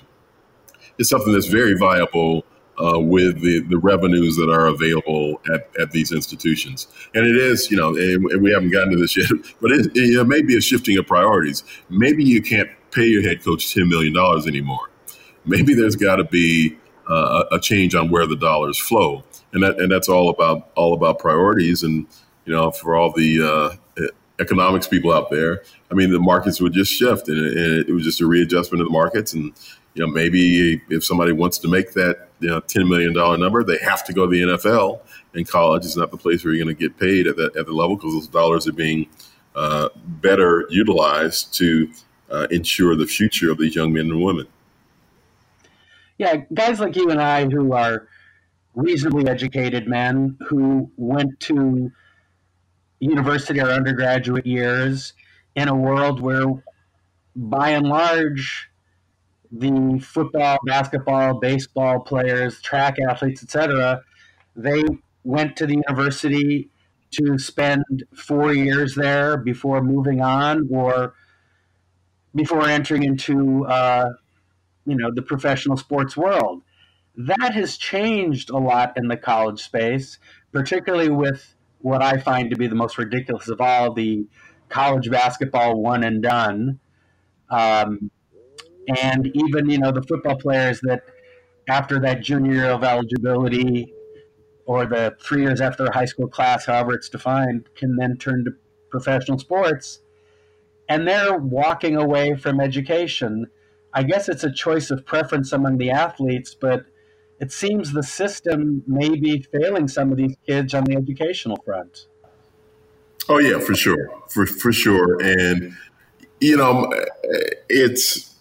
is 0.98 1.10
something 1.10 1.34
that's 1.34 1.48
very 1.48 1.76
viable 1.76 2.46
uh, 2.84 3.00
with 3.00 3.42
the, 3.42 3.60
the 3.70 3.78
revenues 3.78 4.36
that 4.36 4.50
are 4.50 4.68
available 4.68 5.42
at, 5.54 5.70
at 5.80 5.92
these 5.92 6.12
institutions. 6.12 6.88
And 7.14 7.26
it 7.26 7.36
is, 7.36 7.70
you 7.70 7.78
know, 7.78 7.90
and, 7.90 8.42
we 8.42 8.52
haven't 8.52 8.72
gotten 8.72 8.92
to 8.92 8.98
this 8.98 9.16
yet, 9.16 9.30
but 9.62 9.72
it, 9.72 9.92
it 9.96 10.28
may 10.28 10.42
be 10.42 10.58
a 10.58 10.62
shifting 10.62 10.98
of 10.98 11.06
priorities. 11.06 11.64
Maybe 11.90 12.24
you 12.24 12.42
can't 12.42 12.70
pay 12.92 13.06
your 13.06 13.24
head 13.24 13.44
coach 13.44 13.74
$10 13.74 13.88
million 13.88 14.16
anymore. 14.48 14.90
Maybe 15.46 15.74
there's 15.74 15.96
got 15.96 16.18
to 16.18 16.24
be 16.24 16.78
uh, 17.08 17.44
a 17.52 17.60
change 17.60 17.96
on 17.96 18.10
where 18.10 18.26
the 18.26 18.36
dollars 18.36 18.78
flow. 18.78 19.24
And 19.52 19.64
that, 19.64 19.80
and 19.80 19.92
that's 19.92 20.10
all 20.10 20.30
about 20.30 20.70
all 20.76 20.94
about 20.94 21.20
priorities. 21.20 21.84
And 21.84 22.08
you 22.46 22.54
know, 22.54 22.72
for 22.72 22.96
all 22.96 23.12
the 23.12 23.78
uh, 24.00 24.04
economics 24.40 24.88
people 24.88 25.14
out 25.14 25.30
there, 25.30 25.64
I 25.92 25.94
mean, 25.94 26.12
the 26.12 26.20
markets 26.20 26.60
would 26.62 26.74
just 26.74 26.92
shift, 26.92 27.28
and 27.28 27.38
it, 27.38 27.90
it 27.90 27.94
was 27.94 28.04
just 28.04 28.22
a 28.22 28.26
readjustment 28.26 28.82
of 28.82 28.88
the 28.88 28.94
markets. 28.94 29.34
And 29.34 29.54
you 29.94 30.06
know, 30.06 30.12
maybe 30.12 30.82
if 30.90 31.04
somebody 31.04 31.32
wants 31.32 31.58
to 31.60 31.68
make 31.68 31.94
that 31.94 32.30
you 32.40 32.50
know 32.50 32.60
ten 32.60 32.88
million 32.90 33.14
dollar 33.14 33.38
number, 33.38 33.64
they 33.64 33.78
have 33.78 34.04
to 34.06 34.14
go 34.14 34.26
to 34.26 34.32
the 34.32 34.42
NFL. 34.42 35.02
And 35.36 35.48
college 35.48 35.86
is 35.86 35.98
not 35.98 36.12
the 36.12 36.18
place 36.18 36.44
where 36.44 36.54
you're 36.54 36.64
going 36.64 36.76
to 36.76 36.80
get 36.80 37.00
paid 37.00 37.28
at 37.28 37.36
that 37.38 37.56
at 37.56 37.66
the 37.66 37.74
level 37.74 37.96
because 37.96 38.14
those 38.14 38.28
dollars 38.28 38.68
are 38.68 38.74
being 38.74 39.08
uh, 39.56 39.90
better 39.96 40.66
utilized 40.70 41.54
to 41.56 41.92
uh, 42.30 42.48
ensure 42.52 42.96
the 42.96 43.06
future 43.06 43.52
of 43.52 43.58
these 43.58 43.76
young 43.76 43.94
men 43.94 44.10
and 44.12 44.22
women. 44.22 44.48
Yeah, 46.18 46.38
guys 46.54 46.80
like 46.80 46.96
you 46.96 47.10
and 47.10 47.22
I 47.22 47.46
who 47.46 47.74
are 47.74 48.08
reasonably 48.76 49.28
educated 49.28 49.88
men 49.88 50.38
who 50.48 50.90
went 50.98 51.40
to 51.42 51.92
university 53.04 53.60
or 53.60 53.70
undergraduate 53.70 54.46
years 54.46 55.14
in 55.56 55.68
a 55.68 55.76
world 55.76 56.22
where, 56.22 56.64
by 57.36 57.70
and 57.70 57.88
large, 57.88 58.70
the 59.52 60.00
football, 60.00 60.58
basketball, 60.66 61.40
baseball 61.40 62.00
players, 62.00 62.62
track 62.62 62.98
athletes, 63.10 63.44
etc., 63.44 64.02
they 64.56 64.84
went 65.24 65.56
to 65.58 65.66
the 65.66 65.76
university 65.88 66.70
to 67.12 67.38
spend 67.38 67.84
four 68.16 68.54
years 68.54 68.96
there 68.96 69.38
before 69.38 69.82
moving 69.82 70.22
on 70.22 70.68
or 70.72 71.14
before 72.34 72.68
entering 72.68 73.04
into 73.04 73.66
uh, 73.66 74.10
you 74.86 74.96
know 74.96 75.12
the 75.14 75.22
professional 75.22 75.78
sports 75.78 76.18
world. 76.18 76.62
That 77.16 77.54
has 77.54 77.78
changed 77.78 78.50
a 78.50 78.58
lot 78.58 78.98
in 78.98 79.08
the 79.08 79.18
college 79.18 79.62
space, 79.62 80.18
particularly 80.52 81.10
with 81.10 81.53
what 81.84 82.02
I 82.02 82.18
find 82.18 82.50
to 82.50 82.56
be 82.56 82.68
the 82.68 82.76
most 82.76 82.98
ridiculous 82.98 83.50
of 83.50 83.60
all 83.60 83.94
the 83.94 84.26
college 84.70 85.12
basketball 85.12 85.82
one 85.82 86.04
and 86.06 86.24
done. 86.24 86.80
Um, 87.50 88.10
and 88.88 89.28
even, 89.36 89.70
you 89.70 89.80
know, 89.80 89.92
the 89.92 90.02
football 90.02 90.38
players 90.38 90.80
that 90.82 91.04
after 91.68 92.00
that 92.00 92.22
junior 92.22 92.54
year 92.54 92.70
of 92.70 92.86
eligibility 92.86 93.94
or 94.66 94.86
the 94.86 95.16
three 95.22 95.42
years 95.42 95.60
after 95.60 95.92
high 95.92 96.06
school 96.06 96.28
class, 96.28 96.66
however 96.66 96.94
it's 96.94 97.10
defined, 97.10 97.68
can 97.76 97.98
then 97.98 98.18
turn 98.18 98.46
to 98.46 98.52
professional 98.90 99.38
sports. 99.38 100.00
And 100.88 101.06
they're 101.06 101.38
walking 101.38 101.98
away 101.98 102.36
from 102.36 102.62
education. 102.62 103.48
I 103.94 104.04
guess 104.04 104.30
it's 104.30 104.46
a 104.46 104.52
choice 104.52 104.90
of 104.90 105.06
preference 105.06 105.52
among 105.52 105.80
the 105.80 105.92
athletes, 105.92 106.56
but 106.56 106.86
it 107.40 107.52
seems 107.52 107.92
the 107.92 108.04
system 108.04 108.84
may 108.88 109.10
be 109.10 109.42
failing 109.52 109.88
some 109.88 110.12
of 110.12 110.18
these 110.18 110.36
kids 110.48 110.74
on 110.74 110.84
the 110.86 110.96
educational 110.96 111.58
front. 111.66 112.08
Oh 113.30 113.40
yeah, 113.40 113.60
for 113.60 113.74
sure, 113.74 114.12
for 114.30 114.46
for 114.46 114.74
sure, 114.74 115.22
and 115.22 115.76
you 116.40 116.58
know, 116.58 116.92
it's 117.70 118.36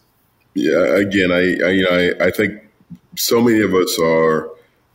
yeah. 0.55 0.97
Again, 0.97 1.31
I 1.31 1.39
I, 1.39 1.71
you 1.71 1.83
know, 1.85 2.15
I, 2.21 2.27
I 2.27 2.31
think 2.31 2.69
so 3.17 3.41
many 3.41 3.61
of 3.61 3.75
us 3.75 3.99
are 3.99 4.51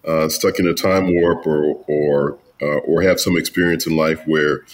uh, 0.05 0.29
stuck 0.29 0.59
in 0.59 0.67
a 0.67 0.73
time 0.73 1.13
warp 1.15 1.47
or 1.47 1.83
or 1.87 2.37
uh, 2.61 2.79
or 2.79 3.01
have 3.01 3.19
some 3.19 3.37
experience 3.37 3.87
in 3.87 3.95
life 3.95 4.21
where 4.25 4.65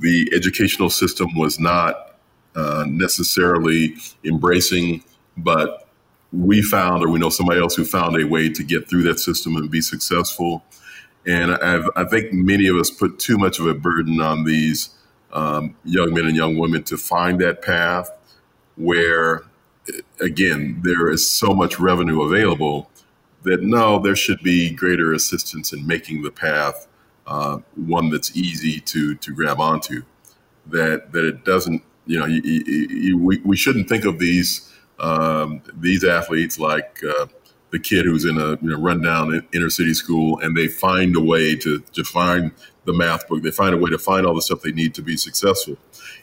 the 0.00 0.30
educational 0.34 0.90
system 0.90 1.28
was 1.36 1.58
not 1.58 2.16
uh, 2.54 2.84
necessarily 2.86 3.94
embracing, 4.24 5.02
but 5.36 5.81
we 6.32 6.62
found, 6.62 7.04
or 7.04 7.08
we 7.08 7.18
know 7.18 7.28
somebody 7.28 7.60
else 7.60 7.74
who 7.74 7.84
found 7.84 8.20
a 8.20 8.26
way 8.26 8.48
to 8.48 8.64
get 8.64 8.88
through 8.88 9.02
that 9.02 9.20
system 9.20 9.56
and 9.56 9.70
be 9.70 9.80
successful. 9.80 10.64
And 11.26 11.52
I've, 11.52 11.88
i 11.94 12.04
think 12.04 12.32
many 12.32 12.66
of 12.66 12.76
us 12.76 12.90
put 12.90 13.18
too 13.18 13.38
much 13.38 13.58
of 13.58 13.66
a 13.66 13.74
burden 13.74 14.20
on 14.20 14.44
these 14.44 14.90
um, 15.32 15.76
young 15.84 16.12
men 16.14 16.26
and 16.26 16.36
young 16.36 16.58
women 16.58 16.82
to 16.84 16.96
find 16.96 17.40
that 17.40 17.62
path 17.62 18.10
where, 18.76 19.42
again, 20.20 20.80
there 20.82 21.10
is 21.10 21.28
so 21.28 21.54
much 21.54 21.78
revenue 21.78 22.22
available 22.22 22.90
that 23.42 23.62
no, 23.62 23.98
there 23.98 24.16
should 24.16 24.42
be 24.42 24.70
greater 24.70 25.12
assistance 25.12 25.72
in 25.72 25.86
making 25.86 26.22
the 26.22 26.30
path 26.30 26.86
uh, 27.26 27.58
one 27.76 28.10
that's 28.10 28.36
easy 28.36 28.80
to 28.80 29.14
to 29.16 29.34
grab 29.34 29.60
onto. 29.60 30.02
That 30.66 31.12
that 31.12 31.24
it 31.24 31.44
doesn't, 31.44 31.82
you 32.06 32.18
know, 32.18 32.26
you, 32.26 32.40
you, 32.42 32.64
you, 32.88 33.18
we, 33.18 33.38
we 33.38 33.56
shouldn't 33.56 33.88
think 33.88 34.04
of 34.04 34.18
these 34.18 34.71
um, 34.98 35.62
these 35.74 36.04
athletes, 36.04 36.58
like 36.58 37.00
uh, 37.08 37.26
the 37.70 37.78
kid 37.78 38.04
who's 38.04 38.24
in 38.24 38.38
a 38.38 38.50
you 38.62 38.70
know, 38.70 38.80
rundown 38.80 39.46
inner 39.52 39.70
city 39.70 39.94
school, 39.94 40.38
and 40.40 40.56
they 40.56 40.68
find 40.68 41.16
a 41.16 41.20
way 41.20 41.56
to, 41.56 41.80
to 41.80 42.04
find 42.04 42.52
the 42.84 42.92
math 42.92 43.26
book. 43.28 43.42
They 43.42 43.50
find 43.50 43.74
a 43.74 43.78
way 43.78 43.90
to 43.90 43.98
find 43.98 44.26
all 44.26 44.34
the 44.34 44.42
stuff 44.42 44.62
they 44.62 44.72
need 44.72 44.94
to 44.94 45.02
be 45.02 45.16
successful. 45.16 45.76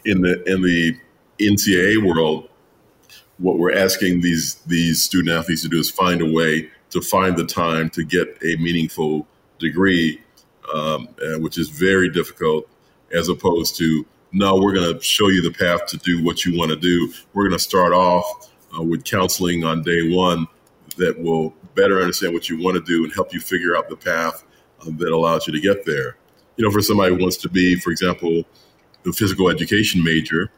In 0.06 0.22
the 0.22 0.44
in 0.50 0.62
the 0.62 0.98
NCAA 1.40 2.06
world, 2.06 2.50
what 3.38 3.58
we're 3.58 3.76
asking 3.76 4.22
these 4.22 4.56
these 4.68 5.04
student 5.04 5.36
athletes 5.36 5.64
to 5.64 5.70
do 5.70 5.80
is 5.80 5.90
find 5.90 6.22
a 6.22 6.32
way 6.32 6.70
to 6.92 7.02
find 7.02 7.38
the 7.38 7.46
time 7.46 7.90
to 7.92 8.04
get 8.04 8.28
a 8.44 8.56
meaningful 8.58 9.28
degree, 9.60 10.22
um, 10.74 11.08
which 11.38 11.58
is 11.58 11.70
very 11.70 12.10
difficult, 12.10 12.68
as 13.12 13.30
opposed 13.30 13.78
to 13.78 14.06
no, 14.32 14.58
we're 14.58 14.74
going 14.74 14.94
to 14.94 15.02
show 15.02 15.30
you 15.30 15.42
the 15.42 15.52
path 15.52 15.88
to 15.88 15.98
do 15.98 16.24
what 16.24 16.46
you 16.46 16.58
want 16.58 16.70
to 16.70 16.78
do. 16.78 17.12
We're 17.34 17.48
going 17.48 17.58
to 17.58 17.64
start 17.64 17.94
off 17.94 18.49
uh, 18.78 18.84
with 18.84 19.04
counseling 19.04 19.64
on 19.64 19.82
day 19.82 20.14
one 20.14 20.48
that 20.98 21.20
will 21.20 21.54
better 21.76 22.00
understand 22.00 22.34
what 22.34 22.50
you 22.50 22.62
want 22.62 22.76
to 22.76 22.82
do 22.82 23.04
and 23.04 23.14
help 23.14 23.34
you 23.34 23.40
figure 23.40 23.76
out 23.76 23.90
the 23.90 23.96
path 23.96 24.44
uh, 24.82 24.92
that 24.98 25.10
allows 25.10 25.48
you 25.48 25.54
to 25.54 25.60
get 25.60 25.86
there. 25.86 26.18
You 26.58 26.66
know, 26.66 26.72
for 26.72 26.82
somebody 26.82 27.16
who 27.16 27.22
wants 27.22 27.38
to 27.38 27.50
be, 27.50 27.76
for 27.76 27.92
example, 27.92 28.44
the 29.04 29.14
physical 29.14 29.50
education 29.50 30.04
major, 30.04 30.52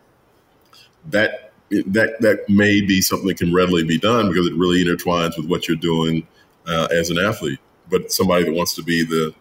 that 1.05 1.53
that 1.69 2.19
that 2.21 2.49
may 2.49 2.81
be 2.81 3.01
something 3.01 3.27
that 3.27 3.37
can 3.37 3.53
readily 3.53 3.83
be 3.83 3.97
done 3.97 4.27
because 4.27 4.47
it 4.47 4.53
really 4.55 4.83
intertwines 4.83 5.37
with 5.37 5.47
what 5.47 5.67
you're 5.67 5.77
doing 5.77 6.27
uh, 6.67 6.87
as 6.91 7.09
an 7.09 7.17
athlete. 7.17 7.59
But 7.89 8.11
somebody 8.11 8.45
that 8.45 8.53
wants 8.53 8.75
to 8.75 8.83
be 8.83 9.03
the 9.03 9.33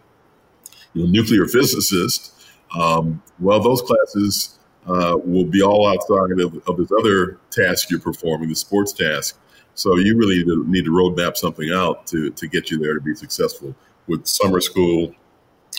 you 0.93 1.03
know, 1.03 1.09
nuclear 1.09 1.45
physicist, 1.45 2.33
um, 2.77 3.21
well, 3.39 3.59
those 3.59 3.81
classes 3.81 4.59
uh, 4.87 5.17
will 5.23 5.45
be 5.45 5.61
all 5.61 5.87
outside 5.87 6.31
of, 6.39 6.67
of, 6.67 6.77
this 6.77 6.91
other 6.91 7.37
task 7.51 7.89
you're 7.89 7.99
performing, 7.99 8.49
the 8.49 8.55
sports 8.55 8.93
task. 8.93 9.37
So 9.75 9.95
you 9.97 10.17
really 10.17 10.39
need 10.39 10.45
to, 10.45 10.67
need 10.67 10.85
to 10.85 10.91
roadmap 10.91 11.37
something 11.37 11.71
out 11.71 12.07
to, 12.07 12.31
to 12.31 12.47
get 12.47 12.71
you 12.71 12.77
there 12.77 12.93
to 12.93 13.01
be 13.01 13.15
successful 13.15 13.75
with 14.07 14.25
summer 14.25 14.59
school, 14.59 15.13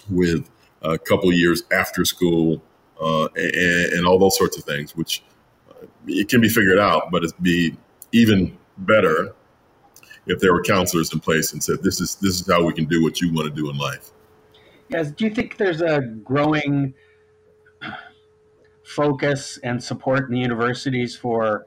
with 0.08 0.48
a 0.82 0.98
couple 0.98 1.32
years 1.32 1.64
after 1.72 2.04
school, 2.04 2.62
uh, 3.00 3.26
and, 3.36 3.92
and, 3.92 4.06
all 4.06 4.18
those 4.18 4.36
sorts 4.36 4.56
of 4.56 4.64
things, 4.64 4.96
which 4.96 5.22
uh, 5.70 5.86
it 6.06 6.28
can 6.28 6.40
be 6.40 6.48
figured 6.48 6.78
out, 6.78 7.10
but 7.10 7.24
it'd 7.24 7.42
be 7.42 7.76
even 8.12 8.56
better 8.78 9.34
if 10.26 10.38
there 10.38 10.52
were 10.52 10.62
counselors 10.62 11.12
in 11.12 11.18
place 11.18 11.52
and 11.52 11.62
said, 11.62 11.82
"This 11.82 12.00
is 12.00 12.14
this 12.16 12.40
is 12.40 12.46
how 12.46 12.64
we 12.64 12.72
can 12.72 12.84
do 12.84 13.02
what 13.02 13.20
you 13.20 13.32
want 13.32 13.48
to 13.48 13.54
do 13.54 13.68
in 13.70 13.76
life." 13.76 14.12
Yes. 14.88 15.10
Do 15.10 15.24
you 15.24 15.30
think 15.30 15.56
there's 15.56 15.80
a 15.80 16.00
growing 16.00 16.94
focus 18.82 19.58
and 19.62 19.82
support 19.82 20.26
in 20.28 20.32
the 20.32 20.40
universities 20.40 21.16
for, 21.16 21.66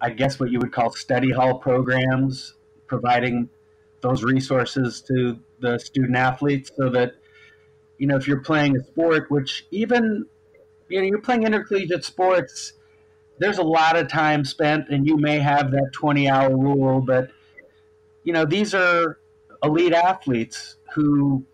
I 0.00 0.10
guess, 0.10 0.40
what 0.40 0.50
you 0.50 0.58
would 0.58 0.72
call 0.72 0.90
study 0.90 1.30
hall 1.30 1.58
programs, 1.58 2.54
providing 2.86 3.48
those 4.00 4.22
resources 4.22 5.00
to 5.02 5.38
the 5.60 5.78
student 5.78 6.16
athletes 6.16 6.70
so 6.76 6.88
that, 6.90 7.14
you 7.98 8.06
know, 8.06 8.16
if 8.16 8.26
you're 8.26 8.40
playing 8.40 8.76
a 8.76 8.84
sport, 8.84 9.30
which 9.30 9.66
even, 9.70 10.26
you 10.88 11.00
know, 11.00 11.06
you're 11.06 11.20
playing 11.20 11.44
intercollegiate 11.44 12.04
sports, 12.04 12.74
there's 13.38 13.58
a 13.58 13.62
lot 13.62 13.96
of 13.96 14.08
time 14.08 14.44
spent 14.44 14.88
and 14.88 15.06
you 15.06 15.16
may 15.16 15.38
have 15.38 15.70
that 15.70 15.90
20 15.92 16.28
hour 16.28 16.56
rule, 16.56 17.00
but, 17.00 17.30
you 18.24 18.32
know, 18.32 18.44
these 18.44 18.74
are 18.74 19.18
elite 19.62 19.92
athletes 19.92 20.76
who 20.94 21.44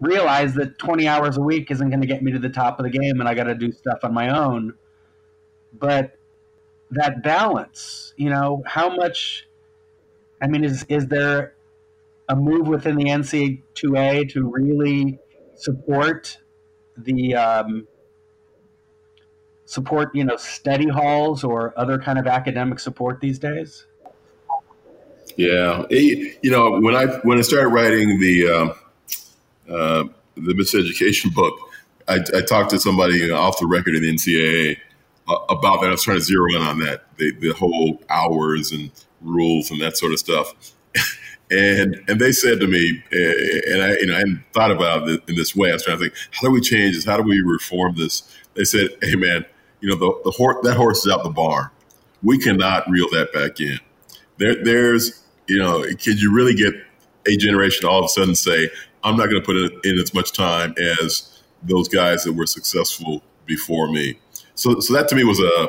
realize 0.00 0.54
that 0.54 0.78
20 0.78 1.08
hours 1.08 1.36
a 1.36 1.40
week 1.40 1.70
isn't 1.70 1.88
going 1.88 2.00
to 2.00 2.06
get 2.06 2.22
me 2.22 2.32
to 2.32 2.38
the 2.38 2.48
top 2.48 2.78
of 2.78 2.84
the 2.84 2.90
game 2.90 3.20
and 3.20 3.28
I 3.28 3.34
got 3.34 3.44
to 3.44 3.54
do 3.54 3.72
stuff 3.72 3.98
on 4.02 4.12
my 4.12 4.28
own. 4.28 4.74
But 5.72 6.18
that 6.90 7.22
balance, 7.22 8.12
you 8.16 8.30
know, 8.30 8.62
how 8.66 8.94
much, 8.94 9.48
I 10.40 10.46
mean, 10.46 10.64
is, 10.64 10.84
is 10.88 11.06
there 11.08 11.54
a 12.28 12.36
move 12.36 12.68
within 12.68 12.96
the 12.96 13.04
NCAA 13.04 14.30
to 14.32 14.50
really 14.50 15.18
support 15.54 16.38
the, 16.96 17.34
um, 17.34 17.88
support, 19.64 20.14
you 20.14 20.24
know, 20.24 20.36
study 20.36 20.88
halls 20.88 21.42
or 21.42 21.74
other 21.78 21.98
kind 21.98 22.18
of 22.18 22.26
academic 22.26 22.78
support 22.78 23.20
these 23.20 23.38
days? 23.38 23.86
Yeah. 25.36 25.84
You 25.90 26.50
know, 26.50 26.80
when 26.80 26.94
I, 26.94 27.06
when 27.18 27.38
I 27.38 27.42
started 27.42 27.68
writing 27.68 28.18
the, 28.20 28.48
uh, 28.48 28.74
uh, 29.68 30.04
the 30.34 30.54
miseducation 30.54 31.34
book, 31.34 31.58
I, 32.08 32.18
I, 32.34 32.40
talked 32.42 32.70
to 32.70 32.78
somebody 32.78 33.30
off 33.30 33.58
the 33.58 33.66
record 33.66 33.96
in 33.96 34.02
the 34.02 34.12
NCAA 34.12 34.76
uh, 35.28 35.36
about 35.48 35.80
that. 35.80 35.88
I 35.88 35.90
was 35.90 36.04
trying 36.04 36.18
to 36.18 36.24
zero 36.24 36.46
in 36.54 36.62
on 36.62 36.78
that, 36.80 37.04
the, 37.16 37.32
the 37.32 37.50
whole 37.50 38.00
hours 38.08 38.70
and 38.70 38.90
rules 39.20 39.70
and 39.70 39.80
that 39.80 39.96
sort 39.96 40.12
of 40.12 40.18
stuff. 40.18 40.52
and 41.50 42.02
and 42.08 42.20
they 42.20 42.32
said 42.32 42.60
to 42.60 42.66
me, 42.66 43.02
uh, 43.12 43.72
and 43.72 43.82
I 43.82 43.96
you 43.98 44.06
know 44.06 44.14
I 44.14 44.18
hadn't 44.18 44.44
thought 44.52 44.70
about 44.70 45.08
it 45.08 45.22
in 45.28 45.36
this 45.36 45.54
way. 45.56 45.70
I 45.70 45.74
was 45.74 45.84
trying 45.84 45.98
to 45.98 46.04
think, 46.04 46.14
how 46.32 46.46
do 46.46 46.52
we 46.52 46.60
change 46.60 46.94
this? 46.94 47.04
How 47.04 47.16
do 47.16 47.22
we 47.22 47.40
reform 47.40 47.96
this? 47.96 48.22
They 48.54 48.64
said, 48.64 48.90
hey 49.02 49.16
man, 49.16 49.44
you 49.80 49.88
know 49.88 49.96
the 49.96 50.20
the 50.24 50.30
horse 50.30 50.56
that 50.62 50.76
horse 50.76 51.04
is 51.04 51.12
out 51.12 51.24
the 51.24 51.30
barn. 51.30 51.70
We 52.22 52.38
cannot 52.38 52.88
reel 52.88 53.08
that 53.10 53.32
back 53.32 53.60
in. 53.60 53.78
There, 54.38 54.62
there's 54.62 55.22
you 55.46 55.58
know, 55.58 55.82
could 55.82 56.20
you 56.20 56.34
really 56.34 56.54
get 56.54 56.74
a 57.26 57.36
generation 57.36 57.88
all 57.88 57.98
of 57.98 58.04
a 58.04 58.08
sudden 58.08 58.34
say, 58.34 58.70
I'm 59.06 59.16
not 59.16 59.30
going 59.30 59.40
to 59.40 59.46
put 59.46 59.56
in 59.86 59.98
as 59.98 60.12
much 60.12 60.32
time 60.32 60.74
as 61.00 61.42
those 61.62 61.88
guys 61.88 62.24
that 62.24 62.32
were 62.32 62.46
successful 62.46 63.22
before 63.46 63.88
me. 63.88 64.18
So, 64.56 64.80
so 64.80 64.94
that 64.94 65.08
to 65.08 65.14
me 65.14 65.22
was 65.22 65.38
a, 65.38 65.68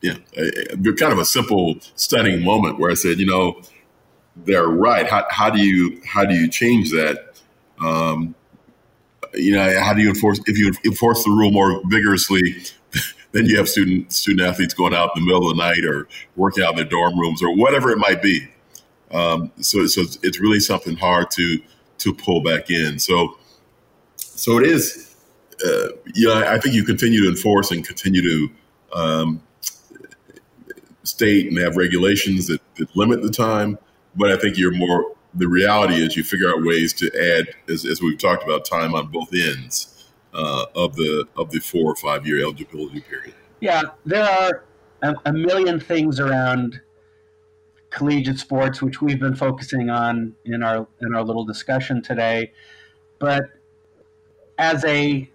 yeah, 0.00 0.16
a, 0.36 0.72
a, 0.72 0.94
kind 0.94 1.12
of 1.12 1.18
a 1.18 1.26
simple 1.26 1.76
stunning 1.94 2.42
moment 2.42 2.78
where 2.78 2.90
I 2.90 2.94
said, 2.94 3.18
you 3.18 3.26
know, 3.26 3.60
they're 4.34 4.66
right. 4.66 5.06
How, 5.06 5.26
how 5.30 5.50
do 5.50 5.60
you 5.60 6.00
how 6.06 6.24
do 6.24 6.34
you 6.34 6.48
change 6.48 6.90
that? 6.90 7.34
Um, 7.80 8.34
you 9.34 9.52
know, 9.52 9.80
how 9.80 9.92
do 9.92 10.00
you 10.00 10.08
enforce 10.08 10.40
if 10.46 10.56
you 10.56 10.72
enforce 10.84 11.24
the 11.24 11.30
rule 11.30 11.50
more 11.50 11.82
vigorously? 11.86 12.56
then 13.32 13.44
you 13.44 13.58
have 13.58 13.68
student 13.68 14.10
student 14.12 14.48
athletes 14.48 14.72
going 14.72 14.94
out 14.94 15.10
in 15.16 15.22
the 15.22 15.26
middle 15.26 15.50
of 15.50 15.56
the 15.56 15.62
night 15.62 15.84
or 15.84 16.08
working 16.36 16.64
out 16.64 16.70
in 16.70 16.76
their 16.76 16.84
dorm 16.86 17.18
rooms 17.18 17.42
or 17.42 17.54
whatever 17.54 17.90
it 17.90 17.98
might 17.98 18.22
be. 18.22 18.48
Um, 19.10 19.52
so, 19.60 19.86
so 19.86 20.02
it's 20.22 20.38
really 20.38 20.60
something 20.60 20.96
hard 20.96 21.30
to 21.32 21.60
to 21.98 22.14
pull 22.14 22.42
back 22.42 22.70
in. 22.70 22.98
So, 22.98 23.38
so 24.16 24.58
it 24.58 24.66
is. 24.66 25.16
Uh, 25.64 25.88
you 26.14 26.28
know, 26.28 26.34
I 26.34 26.58
think 26.58 26.74
you 26.74 26.84
continue 26.84 27.22
to 27.24 27.28
enforce 27.28 27.72
and 27.72 27.84
continue 27.84 28.22
to 28.22 28.50
um, 28.96 29.42
state 31.02 31.48
and 31.48 31.58
have 31.58 31.76
regulations 31.76 32.46
that, 32.46 32.60
that 32.76 32.94
limit 32.94 33.22
the 33.22 33.30
time. 33.30 33.78
But 34.14 34.30
I 34.30 34.36
think 34.36 34.56
you're 34.56 34.72
more. 34.72 35.14
The 35.34 35.48
reality 35.48 35.94
is, 35.94 36.16
you 36.16 36.24
figure 36.24 36.48
out 36.48 36.64
ways 36.64 36.92
to 36.94 37.06
add, 37.38 37.48
as, 37.72 37.84
as 37.84 38.00
we've 38.00 38.18
talked 38.18 38.44
about, 38.44 38.64
time 38.64 38.94
on 38.94 39.08
both 39.08 39.32
ends 39.34 40.10
uh, 40.32 40.66
of 40.74 40.96
the 40.96 41.26
of 41.36 41.50
the 41.50 41.60
four 41.60 41.92
or 41.92 41.96
five 41.96 42.26
year 42.26 42.40
eligibility 42.42 43.00
period. 43.00 43.34
Yeah, 43.60 43.82
there 44.06 44.24
are 44.24 44.64
a, 45.02 45.14
a 45.26 45.32
million 45.32 45.80
things 45.80 46.20
around 46.20 46.80
collegiate 47.90 48.38
sports, 48.38 48.82
which 48.82 49.00
we've 49.00 49.20
been 49.20 49.34
focusing 49.34 49.90
on 49.90 50.34
in 50.44 50.62
our 50.62 50.86
in 51.00 51.14
our 51.14 51.22
little 51.22 51.44
discussion 51.44 52.02
today. 52.02 52.52
But 53.18 53.44
as 54.58 54.84
a 54.84 55.30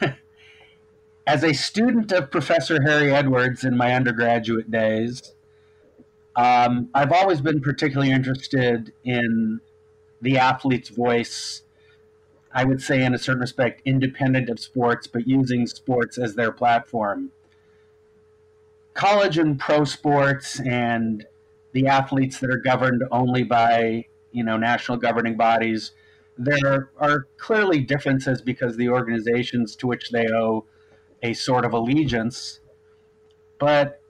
as 1.26 1.44
a 1.44 1.52
student 1.52 2.12
of 2.12 2.30
Professor 2.30 2.82
Harry 2.82 3.12
Edwards 3.12 3.64
in 3.64 3.76
my 3.76 3.94
undergraduate 3.94 4.70
days, 4.70 5.32
um, 6.36 6.88
I've 6.94 7.12
always 7.12 7.40
been 7.40 7.60
particularly 7.60 8.10
interested 8.10 8.92
in 9.04 9.60
the 10.20 10.38
athlete's 10.38 10.88
voice. 10.88 11.62
I 12.54 12.64
would 12.64 12.82
say, 12.82 13.02
in 13.02 13.14
a 13.14 13.18
certain 13.18 13.40
respect, 13.40 13.80
independent 13.86 14.50
of 14.50 14.60
sports, 14.60 15.06
but 15.06 15.26
using 15.26 15.66
sports 15.66 16.18
as 16.18 16.34
their 16.34 16.52
platform. 16.52 17.30
College 18.92 19.38
and 19.38 19.58
pro 19.58 19.84
sports 19.84 20.60
and 20.60 21.24
the 21.72 21.86
athletes 21.86 22.38
that 22.40 22.50
are 22.50 22.58
governed 22.58 23.02
only 23.10 23.42
by 23.42 24.06
you 24.30 24.44
know 24.44 24.56
national 24.56 24.98
governing 24.98 25.36
bodies. 25.36 25.92
There 26.38 26.90
are 26.98 27.26
clearly 27.36 27.80
differences 27.80 28.40
because 28.40 28.76
the 28.76 28.88
organizations 28.88 29.76
to 29.76 29.86
which 29.86 30.10
they 30.10 30.26
owe 30.28 30.64
a 31.22 31.34
sort 31.34 31.64
of 31.64 31.72
allegiance, 31.72 32.60
but 33.58 34.00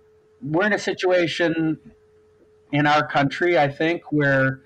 we're 0.40 0.66
in 0.66 0.72
a 0.72 0.78
situation 0.78 1.78
in 2.72 2.86
our 2.86 3.06
country, 3.06 3.58
I 3.58 3.68
think, 3.68 4.10
where 4.10 4.62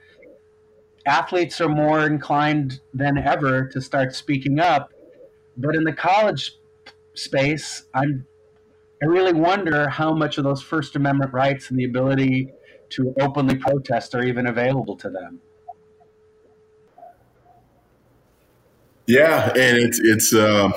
athletes 1.06 1.60
are 1.60 1.68
more 1.68 2.06
inclined 2.06 2.80
than 2.94 3.18
ever 3.18 3.66
to 3.68 3.80
start 3.80 4.14
speaking 4.14 4.60
up. 4.60 4.90
But 5.56 5.74
in 5.74 5.84
the 5.84 5.92
college 5.92 6.58
space, 7.14 7.84
I'm 7.94 8.26
I 9.02 9.06
really 9.06 9.34
wonder 9.34 9.90
how 9.90 10.14
much 10.14 10.38
of 10.38 10.44
those 10.44 10.62
First 10.62 10.96
Amendment 10.96 11.34
rights 11.34 11.68
and 11.68 11.78
the 11.78 11.84
ability 11.84 12.50
to 12.90 13.14
openly 13.20 13.56
protest 13.56 14.14
are 14.14 14.22
even 14.22 14.46
available 14.46 14.96
to 14.96 15.10
them. 15.10 15.40
Yeah, 19.06 19.48
and 19.50 19.78
it's 19.78 20.00
it's 20.00 20.34
uh, 20.34 20.70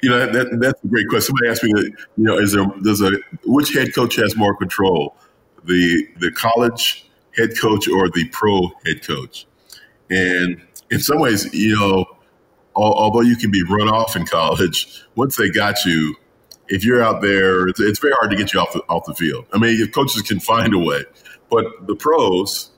you 0.00 0.10
know 0.10 0.30
that, 0.30 0.58
that's 0.60 0.84
a 0.84 0.86
great 0.86 1.08
question. 1.08 1.34
Somebody 1.34 1.48
asked 1.48 1.64
me, 1.64 1.72
that, 1.72 1.92
you 2.16 2.24
know, 2.24 2.38
is 2.38 2.52
there 2.52 2.64
does 2.82 3.00
a 3.02 3.12
which 3.44 3.74
head 3.74 3.94
coach 3.94 4.16
has 4.16 4.36
more 4.36 4.54
control, 4.56 5.16
the 5.64 6.06
the 6.20 6.30
college 6.32 7.08
head 7.36 7.58
coach 7.58 7.88
or 7.88 8.08
the 8.08 8.28
pro 8.30 8.68
head 8.86 9.04
coach? 9.04 9.46
And 10.10 10.62
in 10.90 11.00
some 11.00 11.18
ways, 11.18 11.52
you 11.52 11.76
know, 11.76 12.04
although 12.76 13.20
you 13.22 13.36
can 13.36 13.50
be 13.50 13.62
run 13.64 13.88
off 13.88 14.14
in 14.14 14.24
college, 14.24 15.02
once 15.16 15.36
they 15.36 15.50
got 15.50 15.84
you, 15.84 16.14
if 16.68 16.84
you're 16.84 17.02
out 17.02 17.22
there, 17.22 17.66
it's, 17.66 17.80
it's 17.80 17.98
very 17.98 18.14
hard 18.20 18.30
to 18.30 18.36
get 18.36 18.52
you 18.52 18.60
off 18.60 18.72
the 18.72 18.80
off 18.88 19.04
the 19.06 19.14
field. 19.14 19.46
I 19.52 19.58
mean, 19.58 19.80
if 19.80 19.92
coaches 19.92 20.22
can 20.22 20.38
find 20.38 20.72
a 20.74 20.78
way, 20.78 21.04
but 21.50 21.86
the 21.86 21.96
pros, 21.96 22.70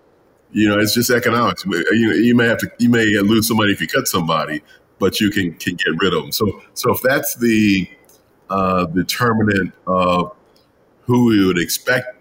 you 0.53 0.69
know, 0.69 0.79
it's 0.79 0.95
just 0.95 1.11
economics. 1.11 1.65
You, 1.65 2.13
you 2.13 2.35
may 2.35 2.47
have 2.47 2.59
to, 2.59 2.71
you 2.79 2.89
may 2.89 3.05
lose 3.19 3.49
some 3.49 3.57
money 3.57 3.73
if 3.73 3.81
you 3.81 3.89
cut 3.89 4.09
somebody, 4.09 4.63
but 4.99 5.21
you 5.21 5.31
can 5.31 5.55
can 5.55 5.75
get 5.75 5.93
rid 5.99 6.15
of 6.15 6.23
them. 6.23 6.33
So, 6.33 6.63
so 6.75 6.93
if 6.93 7.01
that's 7.03 7.35
the 7.37 7.89
uh, 8.51 8.87
determinant 8.87 9.73
of 9.87 10.35
who 11.03 11.27
we 11.27 11.47
would 11.47 11.59
expect 11.59 12.17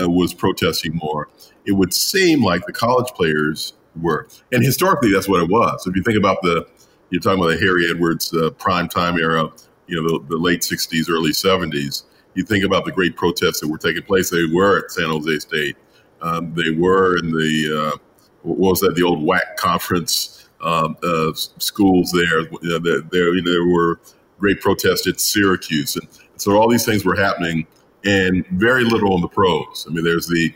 uh, 0.00 0.08
was 0.08 0.32
protesting 0.34 0.94
more, 0.96 1.28
it 1.66 1.72
would 1.72 1.92
seem 1.92 2.42
like 2.42 2.66
the 2.66 2.72
college 2.72 3.12
players 3.14 3.74
were. 4.00 4.28
And 4.52 4.64
historically, 4.64 5.12
that's 5.12 5.28
what 5.28 5.42
it 5.42 5.50
was. 5.50 5.84
So 5.84 5.90
If 5.90 5.96
you 5.96 6.02
think 6.02 6.18
about 6.18 6.42
the, 6.42 6.66
you're 7.10 7.20
talking 7.20 7.40
about 7.40 7.50
the 7.50 7.58
Harry 7.58 7.90
Edwards 7.90 8.32
uh, 8.34 8.50
prime 8.50 8.88
time 8.88 9.18
era, 9.18 9.50
you 9.86 10.00
know, 10.00 10.18
the, 10.18 10.26
the, 10.28 10.36
late 10.36 10.60
60s, 10.60 11.10
early 11.10 11.32
70s. 11.32 12.04
You 12.34 12.44
think 12.44 12.64
about 12.64 12.84
the 12.84 12.92
great 12.92 13.16
protests 13.16 13.60
that 13.60 13.68
were 13.68 13.78
taking 13.78 14.02
place. 14.02 14.30
They 14.30 14.46
were 14.46 14.78
at 14.78 14.90
San 14.90 15.10
Jose 15.10 15.40
State. 15.40 15.76
Um, 16.22 16.54
they 16.54 16.70
were 16.70 17.18
in 17.18 17.32
the, 17.32 17.92
uh, 17.94 17.98
what 18.42 18.58
was 18.58 18.80
that, 18.80 18.94
the 18.94 19.02
old 19.02 19.22
WAC 19.22 19.56
conference 19.56 20.48
um, 20.60 20.96
uh, 21.02 21.32
schools 21.34 22.12
there. 22.12 22.40
You 22.40 22.58
know, 22.62 22.78
there, 22.78 23.34
you 23.34 23.42
know, 23.42 23.50
there 23.50 23.66
were 23.66 24.00
great 24.38 24.60
protests 24.60 25.06
at 25.06 25.20
Syracuse. 25.20 25.96
And 25.96 26.08
so 26.36 26.56
all 26.56 26.68
these 26.68 26.84
things 26.84 27.04
were 27.04 27.16
happening 27.16 27.66
and 28.04 28.46
very 28.48 28.84
little 28.84 29.14
in 29.14 29.20
the 29.20 29.28
pros. 29.28 29.86
I 29.88 29.92
mean, 29.92 30.04
there's 30.04 30.26
the, 30.26 30.52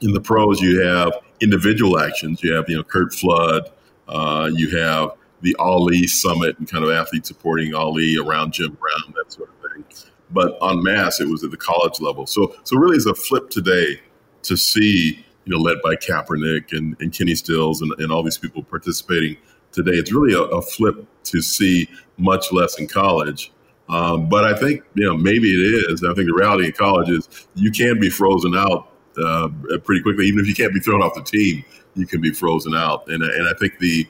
in 0.00 0.12
the 0.12 0.20
pros, 0.20 0.60
you 0.60 0.82
have 0.82 1.12
individual 1.40 1.98
actions. 1.98 2.42
You 2.42 2.54
have, 2.54 2.68
you 2.68 2.76
know, 2.76 2.82
Curt 2.82 3.12
Flood. 3.12 3.70
Uh, 4.08 4.50
you 4.52 4.76
have 4.76 5.10
the 5.42 5.54
Ali 5.58 6.06
Summit 6.06 6.58
and 6.58 6.70
kind 6.70 6.84
of 6.84 6.90
athletes 6.90 7.28
supporting 7.28 7.74
Ali 7.74 8.16
around 8.18 8.52
Jim 8.52 8.72
Brown, 8.72 9.14
that 9.16 9.32
sort 9.32 9.50
of 9.50 9.72
thing. 9.72 9.84
But 10.30 10.58
on 10.60 10.82
mass, 10.82 11.20
it 11.20 11.28
was 11.28 11.42
at 11.42 11.50
the 11.50 11.56
college 11.56 12.00
level. 12.00 12.26
So, 12.26 12.54
so 12.64 12.76
really, 12.76 12.96
it's 12.96 13.06
a 13.06 13.14
flip 13.14 13.50
today 13.50 14.00
to 14.42 14.56
see, 14.56 15.24
you 15.44 15.56
know, 15.56 15.58
led 15.58 15.78
by 15.82 15.94
Kaepernick 15.96 16.76
and, 16.76 16.96
and 17.00 17.12
Kenny 17.12 17.34
Stills 17.34 17.82
and, 17.82 17.92
and 17.98 18.12
all 18.12 18.22
these 18.22 18.38
people 18.38 18.62
participating 18.62 19.36
today. 19.72 19.92
It's 19.92 20.12
really 20.12 20.34
a, 20.34 20.42
a 20.42 20.62
flip 20.62 21.06
to 21.24 21.42
see 21.42 21.88
much 22.18 22.52
less 22.52 22.78
in 22.78 22.86
college. 22.86 23.52
Um, 23.88 24.28
but 24.28 24.44
I 24.44 24.56
think, 24.56 24.84
you 24.94 25.04
know, 25.04 25.16
maybe 25.16 25.48
it 25.48 25.90
is. 25.90 26.04
I 26.04 26.14
think 26.14 26.28
the 26.28 26.34
reality 26.34 26.66
in 26.66 26.72
college 26.72 27.10
is 27.10 27.28
you 27.54 27.72
can 27.72 27.98
be 27.98 28.08
frozen 28.08 28.54
out 28.56 28.92
uh, 29.22 29.48
pretty 29.84 30.02
quickly. 30.02 30.26
Even 30.26 30.40
if 30.40 30.46
you 30.46 30.54
can't 30.54 30.72
be 30.72 30.80
thrown 30.80 31.02
off 31.02 31.14
the 31.14 31.22
team, 31.22 31.64
you 31.96 32.06
can 32.06 32.20
be 32.20 32.32
frozen 32.32 32.74
out. 32.74 33.08
And, 33.08 33.22
and 33.22 33.48
I 33.48 33.52
think 33.58 33.78
the 33.78 34.06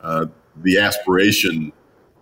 uh, 0.00 0.26
the 0.62 0.78
aspiration 0.78 1.72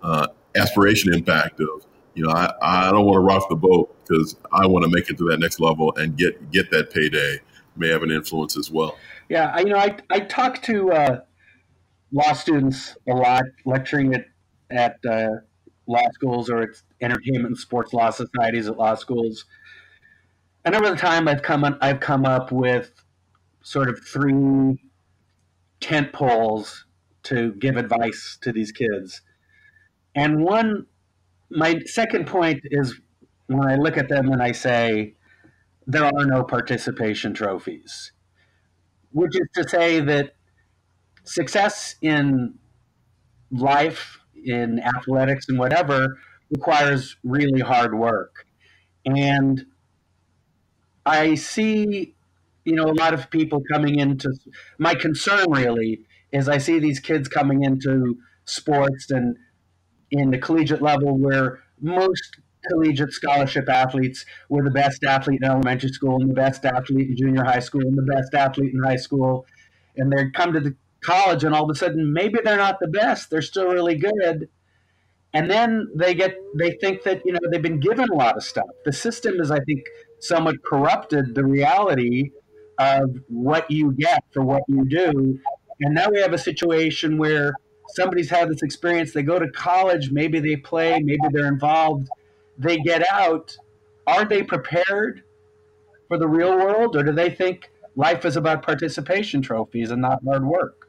uh, 0.03 0.29
aspiration 0.55 1.13
impact 1.13 1.61
of 1.61 1.87
you 2.15 2.25
know 2.25 2.31
I, 2.31 2.53
I 2.63 2.91
don't 2.91 3.05
want 3.05 3.17
to 3.17 3.21
rock 3.21 3.49
the 3.49 3.57
boat 3.57 3.97
because 4.07 4.37
I 4.53 4.67
want 4.67 4.85
to 4.85 4.91
make 4.91 5.11
it 5.11 5.19
to 5.19 5.25
that 5.31 5.39
next 5.39 5.61
level 5.61 5.95
and 5.97 6.17
get 6.17 6.51
get 6.51 6.71
that 6.71 6.91
payday 6.93 7.41
may 7.77 7.89
have 7.89 8.03
an 8.03 8.11
influence 8.11 8.57
as 8.57 8.71
well. 8.71 8.97
Yeah, 9.29 9.53
I, 9.55 9.61
you 9.61 9.67
know 9.67 9.79
I 9.79 9.97
I 10.11 10.21
talk 10.21 10.63
to 10.63 10.93
uh, 10.93 11.21
law 12.13 12.33
students 12.33 12.97
a 13.09 13.15
lot, 13.15 13.45
lecturing 13.65 14.15
at 14.15 14.27
at 14.71 14.97
uh, 15.09 15.29
law 15.87 16.09
schools 16.13 16.51
or 16.51 16.63
at 16.63 16.71
entertainment 17.01 17.47
and 17.47 17.59
sports 17.59 17.93
law 17.93 18.11
societies 18.11 18.69
at 18.69 18.77
law 18.77 18.95
schools 18.95 19.45
and 20.65 20.75
over 20.75 20.89
the 20.91 20.97
time, 20.97 21.29
I've 21.29 21.43
come 21.43 21.65
on, 21.65 21.77
I've 21.83 22.01
come 22.01 22.25
up 22.25 22.51
with 22.51 22.91
sort 23.63 23.89
of 23.89 24.01
three 24.01 24.83
tent 25.81 26.13
poles 26.13 26.87
to 27.25 27.53
give 27.55 27.77
advice 27.77 28.39
to 28.43 28.53
these 28.53 28.73
kids. 28.73 29.21
And 30.15 30.43
one, 30.43 30.87
my 31.51 31.81
second 31.87 32.27
point 32.27 32.61
is 32.65 32.99
when 33.47 33.69
I 33.69 33.77
look 33.77 33.97
at 33.97 34.09
them 34.09 34.31
and 34.33 34.43
I 34.43 34.53
say, 34.53 35.15
there 35.87 36.05
are 36.05 36.25
no 36.25 36.43
participation 36.43 37.35
trophies, 37.35 38.13
which 39.13 39.35
is 39.35 39.49
to 39.55 39.69
say 39.69 40.01
that 40.01 40.35
success 41.25 41.97
in 42.01 42.55
life, 43.51 44.19
in 44.45 44.81
athletics, 44.81 45.47
and 45.49 45.59
whatever 45.59 46.19
requires 46.51 47.17
really 47.23 47.61
hard 47.61 47.95
work. 47.95 48.47
And 49.05 49.67
I 51.05 51.35
see, 51.35 52.15
you 52.65 52.75
know, 52.75 52.85
a 52.85 52.95
lot 52.95 53.13
of 53.13 53.31
people 53.31 53.63
coming 53.71 53.99
into 53.99 54.33
my 54.79 54.95
concern 54.95 55.51
really 55.51 56.01
is 56.33 56.49
I 56.49 56.59
see 56.59 56.79
these 56.79 57.01
kids 57.01 57.29
coming 57.29 57.63
into 57.63 58.17
sports 58.47 59.11
and 59.11 59.37
in 60.21 60.31
the 60.31 60.39
collegiate 60.39 60.81
level 60.81 61.19
where 61.19 61.61
most 61.81 62.39
collegiate 62.69 63.13
scholarship 63.13 63.69
athletes 63.69 64.25
were 64.49 64.63
the 64.63 64.71
best 64.71 65.05
athlete 65.05 65.41
in 65.43 65.49
elementary 65.49 65.91
school 65.91 66.21
and 66.21 66.31
the 66.31 66.35
best 66.35 66.65
athlete 66.65 67.09
in 67.09 67.17
junior 67.17 67.45
high 67.45 67.59
school 67.59 67.83
and 67.83 67.99
the 67.99 68.15
best 68.15 68.33
athlete 68.33 68.73
in 68.73 68.83
high 68.83 68.97
school. 68.97 69.45
And 69.97 70.13
they 70.13 70.31
come 70.31 70.53
to 70.53 70.61
the 70.61 70.75
college 71.03 71.45
and 71.45 71.55
all 71.55 71.65
of 71.65 71.71
a 71.71 71.75
sudden 71.75 72.13
maybe 72.13 72.39
they're 72.43 72.57
not 72.57 72.79
the 72.81 72.89
best 72.89 73.29
they're 73.29 73.43
still 73.43 73.67
really 73.67 73.97
good. 73.97 74.49
And 75.35 75.51
then 75.51 75.89
they 75.95 76.15
get 76.15 76.37
they 76.57 76.71
think 76.81 77.03
that 77.03 77.23
you 77.25 77.33
know 77.33 77.41
they've 77.51 77.61
been 77.61 77.81
given 77.81 78.09
a 78.09 78.15
lot 78.15 78.37
of 78.37 78.45
stuff. 78.45 78.71
The 78.85 78.93
system 78.93 79.41
is 79.41 79.51
i 79.51 79.59
think 79.59 79.83
somewhat 80.21 80.57
corrupted 80.65 81.35
the 81.35 81.45
reality 81.45 82.31
of 82.79 83.11
what 83.29 83.71
you 83.71 83.93
get 83.93 84.23
for 84.33 84.43
what 84.43 84.63
you 84.69 84.85
do. 84.89 85.39
And 85.81 85.95
now 85.95 86.09
we 86.09 86.21
have 86.21 86.33
a 86.33 86.39
situation 86.39 87.19
where 87.19 87.53
somebody's 87.89 88.31
had 88.31 88.49
this 88.49 88.63
experience, 88.63 89.13
they 89.13 89.23
go 89.23 89.39
to 89.39 89.49
college, 89.51 90.11
maybe 90.11 90.41
they 90.41 90.57
play, 90.57 91.01
maybe 91.01 91.23
they're 91.31 91.49
involved, 91.49 92.09
they 92.59 92.79
get 92.79 93.07
out. 93.11 93.57
Are 94.07 94.25
they 94.25 94.43
prepared 94.43 95.23
for 96.09 96.19
the 96.19 96.29
real 96.29 96.57
world, 96.57 96.97
or 96.97 97.03
do 97.03 97.13
they 97.13 97.31
think 97.31 97.71
life 97.97 98.25
is 98.25 98.37
about 98.37 98.63
participation 98.63 99.41
trophies 99.41 99.91
and 99.91 100.03
not 100.03 100.21
hard 100.25 100.45
work? 100.45 100.89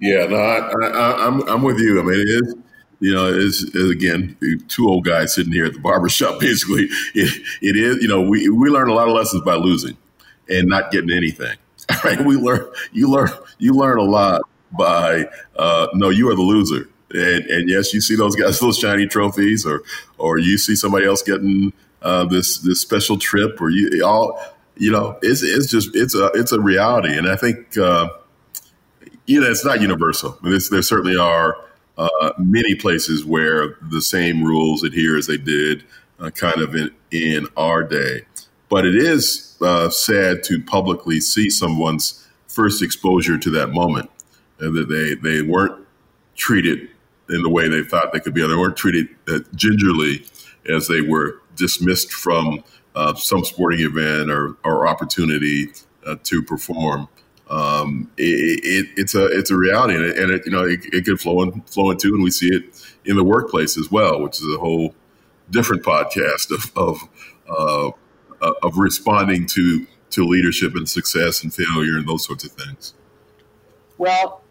Yeah, 0.00 0.26
no, 0.26 0.36
I, 0.36 0.58
I, 0.86 1.26
I'm 1.26 1.48
I'm 1.48 1.62
with 1.62 1.78
you. 1.78 1.98
I 1.98 2.02
mean, 2.02 2.20
it 2.20 2.28
is 2.28 2.54
you 3.00 3.14
know, 3.14 3.26
is 3.26 3.70
again 3.74 4.36
two 4.68 4.88
old 4.88 5.04
guys 5.04 5.34
sitting 5.34 5.52
here 5.52 5.66
at 5.66 5.74
the 5.74 5.78
barbershop. 5.78 6.40
Basically, 6.40 6.88
it, 7.14 7.42
it 7.60 7.76
is. 7.76 8.02
You 8.02 8.08
know, 8.08 8.22
we 8.22 8.48
we 8.48 8.70
learn 8.70 8.88
a 8.88 8.94
lot 8.94 9.08
of 9.08 9.14
lessons 9.14 9.42
by 9.44 9.54
losing 9.54 9.96
and 10.48 10.68
not 10.68 10.90
getting 10.90 11.10
anything. 11.10 11.56
Right? 12.04 12.22
We 12.24 12.36
learn. 12.36 12.70
You 12.92 13.10
learn. 13.10 13.30
You 13.58 13.74
learn 13.74 13.98
a 13.98 14.02
lot 14.02 14.42
by 14.72 15.26
uh, 15.56 15.88
no. 15.94 16.10
You 16.10 16.30
are 16.30 16.34
the 16.34 16.42
loser. 16.42 16.88
And, 17.10 17.44
and 17.46 17.68
yes, 17.68 17.94
you 17.94 18.00
see 18.00 18.16
those 18.16 18.36
guys, 18.36 18.58
those 18.60 18.78
shiny 18.78 19.06
trophies, 19.06 19.64
or 19.64 19.82
or 20.18 20.38
you 20.38 20.58
see 20.58 20.74
somebody 20.76 21.06
else 21.06 21.22
getting 21.22 21.72
uh, 22.02 22.24
this 22.26 22.58
this 22.58 22.80
special 22.80 23.18
trip, 23.18 23.60
or 23.60 23.70
you 23.70 24.04
all, 24.04 24.38
you 24.76 24.90
know, 24.90 25.18
it's 25.22 25.42
it's 25.42 25.70
just 25.70 25.94
it's 25.94 26.14
a 26.14 26.26
it's 26.34 26.52
a 26.52 26.60
reality, 26.60 27.16
and 27.16 27.28
I 27.28 27.36
think 27.36 27.76
uh, 27.78 28.08
you 29.26 29.40
know 29.40 29.50
it's 29.50 29.64
not 29.64 29.80
universal. 29.80 30.38
There 30.42 30.82
certainly 30.82 31.16
are 31.16 31.56
uh, 31.96 32.32
many 32.38 32.74
places 32.74 33.24
where 33.24 33.76
the 33.82 34.02
same 34.02 34.42
rules 34.42 34.82
adhere 34.82 35.16
as 35.16 35.26
they 35.26 35.36
did 35.36 35.84
uh, 36.20 36.30
kind 36.30 36.60
of 36.60 36.74
in, 36.74 36.90
in 37.10 37.46
our 37.56 37.82
day. 37.82 38.22
But 38.74 38.86
it 38.86 38.96
is 38.96 39.56
uh, 39.62 39.88
sad 39.88 40.42
to 40.46 40.60
publicly 40.60 41.20
see 41.20 41.48
someone's 41.48 42.26
first 42.48 42.82
exposure 42.82 43.38
to 43.38 43.50
that 43.50 43.68
moment, 43.68 44.10
and 44.58 44.74
that 44.74 44.88
they, 44.88 45.14
they 45.14 45.42
weren't 45.42 45.86
treated 46.34 46.88
in 47.30 47.44
the 47.44 47.48
way 47.48 47.68
they 47.68 47.84
thought 47.84 48.12
they 48.12 48.18
could 48.18 48.34
be. 48.34 48.40
They 48.44 48.56
weren't 48.56 48.76
treated 48.76 49.06
uh, 49.28 49.38
gingerly 49.54 50.26
as 50.68 50.88
they 50.88 51.02
were 51.02 51.40
dismissed 51.54 52.12
from 52.12 52.64
uh, 52.96 53.14
some 53.14 53.44
sporting 53.44 53.78
event 53.78 54.28
or, 54.28 54.56
or 54.64 54.88
opportunity 54.88 55.68
uh, 56.04 56.16
to 56.24 56.42
perform 56.42 57.06
um, 57.48 58.10
it, 58.16 58.60
it, 58.64 58.86
it's 58.96 59.14
a 59.14 59.26
it's 59.26 59.52
a 59.52 59.56
reality, 59.56 59.94
and 59.94 60.04
it, 60.04 60.18
and 60.18 60.32
it 60.32 60.46
you 60.46 60.50
know 60.50 60.64
it, 60.64 60.80
it 60.92 61.04
can 61.04 61.16
flow 61.16 61.42
in, 61.42 61.60
flow 61.60 61.92
into, 61.92 62.08
and 62.08 62.24
we 62.24 62.32
see 62.32 62.48
it 62.48 62.64
in 63.04 63.14
the 63.14 63.22
workplace 63.22 63.78
as 63.78 63.88
well, 63.88 64.20
which 64.20 64.40
is 64.40 64.52
a 64.52 64.58
whole 64.58 64.96
different 65.48 65.84
podcast 65.84 66.50
of 66.50 66.72
of 66.76 67.08
uh, 67.48 67.90
of 68.64 68.78
responding 68.78 69.46
to 69.46 69.86
to 70.10 70.24
leadership 70.24 70.74
and 70.74 70.88
success 70.88 71.42
and 71.42 71.52
failure 71.52 71.96
and 71.96 72.06
those 72.06 72.24
sorts 72.24 72.44
of 72.44 72.52
things. 72.52 72.94
Well, 73.98 74.42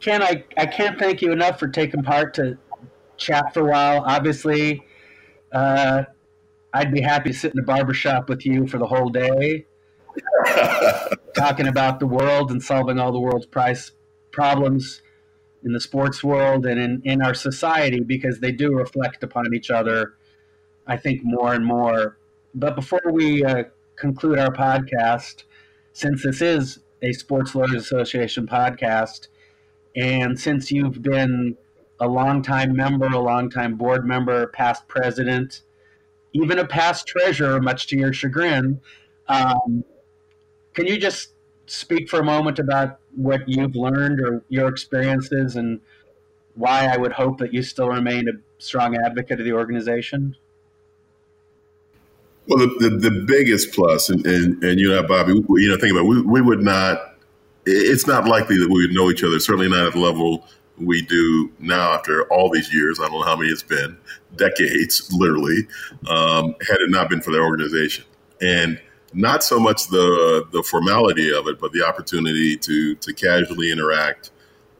Ken, 0.00 0.22
I, 0.22 0.44
I 0.56 0.66
can't 0.66 0.98
thank 0.98 1.20
you 1.20 1.30
enough 1.32 1.58
for 1.58 1.68
taking 1.68 2.02
part 2.02 2.34
to 2.34 2.56
chat 3.18 3.52
for 3.52 3.60
a 3.60 3.70
while. 3.70 4.02
Obviously, 4.06 4.82
uh, 5.52 6.04
I'd 6.72 6.92
be 6.92 7.02
happy 7.02 7.32
to 7.32 7.36
sit 7.36 7.52
in 7.52 7.56
the 7.56 7.62
barbershop 7.62 8.30
with 8.30 8.46
you 8.46 8.66
for 8.66 8.78
the 8.78 8.86
whole 8.86 9.10
day. 9.10 9.66
talking 11.34 11.68
about 11.68 12.00
the 12.00 12.06
world 12.06 12.50
and 12.50 12.62
solving 12.62 12.98
all 12.98 13.12
the 13.12 13.20
world's 13.20 13.46
price 13.46 13.92
problems 14.32 15.02
in 15.64 15.72
the 15.72 15.80
sports 15.80 16.22
world 16.22 16.66
and 16.66 16.80
in, 16.80 17.02
in 17.04 17.22
our 17.22 17.34
society 17.34 18.00
because 18.00 18.40
they 18.40 18.52
do 18.52 18.74
reflect 18.74 19.22
upon 19.22 19.52
each 19.54 19.70
other, 19.70 20.14
I 20.86 20.96
think, 20.96 21.20
more 21.24 21.54
and 21.54 21.64
more. 21.64 22.17
But 22.54 22.74
before 22.74 23.02
we 23.10 23.44
uh, 23.44 23.64
conclude 23.96 24.38
our 24.38 24.52
podcast, 24.52 25.44
since 25.92 26.22
this 26.22 26.40
is 26.40 26.80
a 27.02 27.12
Sports 27.12 27.54
Lawyers 27.54 27.74
Association 27.74 28.46
podcast, 28.46 29.28
and 29.96 30.38
since 30.38 30.70
you've 30.70 31.02
been 31.02 31.56
a 32.00 32.06
longtime 32.06 32.74
member, 32.74 33.06
a 33.06 33.18
longtime 33.18 33.76
board 33.76 34.06
member, 34.06 34.46
past 34.48 34.86
president, 34.88 35.62
even 36.32 36.58
a 36.58 36.66
past 36.66 37.06
treasurer, 37.06 37.60
much 37.60 37.86
to 37.88 37.98
your 37.98 38.12
chagrin, 38.12 38.80
um, 39.28 39.84
can 40.74 40.86
you 40.86 40.96
just 40.96 41.32
speak 41.66 42.08
for 42.08 42.20
a 42.20 42.24
moment 42.24 42.58
about 42.58 43.00
what 43.14 43.46
you've 43.48 43.74
learned 43.74 44.20
or 44.20 44.42
your 44.48 44.68
experiences 44.68 45.56
and 45.56 45.80
why 46.54 46.86
I 46.86 46.96
would 46.96 47.12
hope 47.12 47.38
that 47.38 47.52
you 47.52 47.62
still 47.62 47.88
remain 47.88 48.28
a 48.28 48.32
strong 48.58 48.96
advocate 48.96 49.40
of 49.40 49.44
the 49.44 49.52
organization? 49.52 50.36
Well, 52.48 52.58
the, 52.58 52.88
the, 52.88 53.10
the 53.10 53.24
biggest 53.26 53.72
plus, 53.72 54.08
and, 54.08 54.26
and, 54.26 54.62
and 54.64 54.80
you 54.80 54.88
know, 54.88 55.02
Bobby, 55.02 55.34
you 55.34 55.68
know, 55.68 55.76
think 55.78 55.92
about 55.92 56.00
it, 56.00 56.08
we, 56.08 56.22
we 56.22 56.40
would 56.40 56.62
not, 56.62 57.14
it's 57.66 58.06
not 58.06 58.26
likely 58.26 58.56
that 58.58 58.68
we 58.68 58.86
would 58.86 58.94
know 58.94 59.10
each 59.10 59.22
other, 59.22 59.38
certainly 59.38 59.68
not 59.68 59.86
at 59.86 59.92
the 59.92 59.98
level 59.98 60.46
we 60.78 61.02
do 61.02 61.52
now 61.58 61.92
after 61.92 62.24
all 62.32 62.50
these 62.50 62.72
years. 62.72 63.00
I 63.00 63.08
don't 63.08 63.20
know 63.20 63.22
how 63.26 63.36
many 63.36 63.50
it's 63.50 63.62
been, 63.62 63.98
decades, 64.36 65.12
literally, 65.12 65.66
um, 66.08 66.54
had 66.66 66.78
it 66.80 66.90
not 66.90 67.10
been 67.10 67.20
for 67.20 67.32
their 67.32 67.44
organization. 67.44 68.04
And 68.40 68.80
not 69.12 69.42
so 69.42 69.58
much 69.58 69.88
the 69.88 70.46
the 70.52 70.62
formality 70.62 71.34
of 71.34 71.48
it, 71.48 71.58
but 71.58 71.72
the 71.72 71.82
opportunity 71.82 72.56
to 72.58 72.94
to 72.96 73.12
casually 73.12 73.72
interact. 73.72 74.30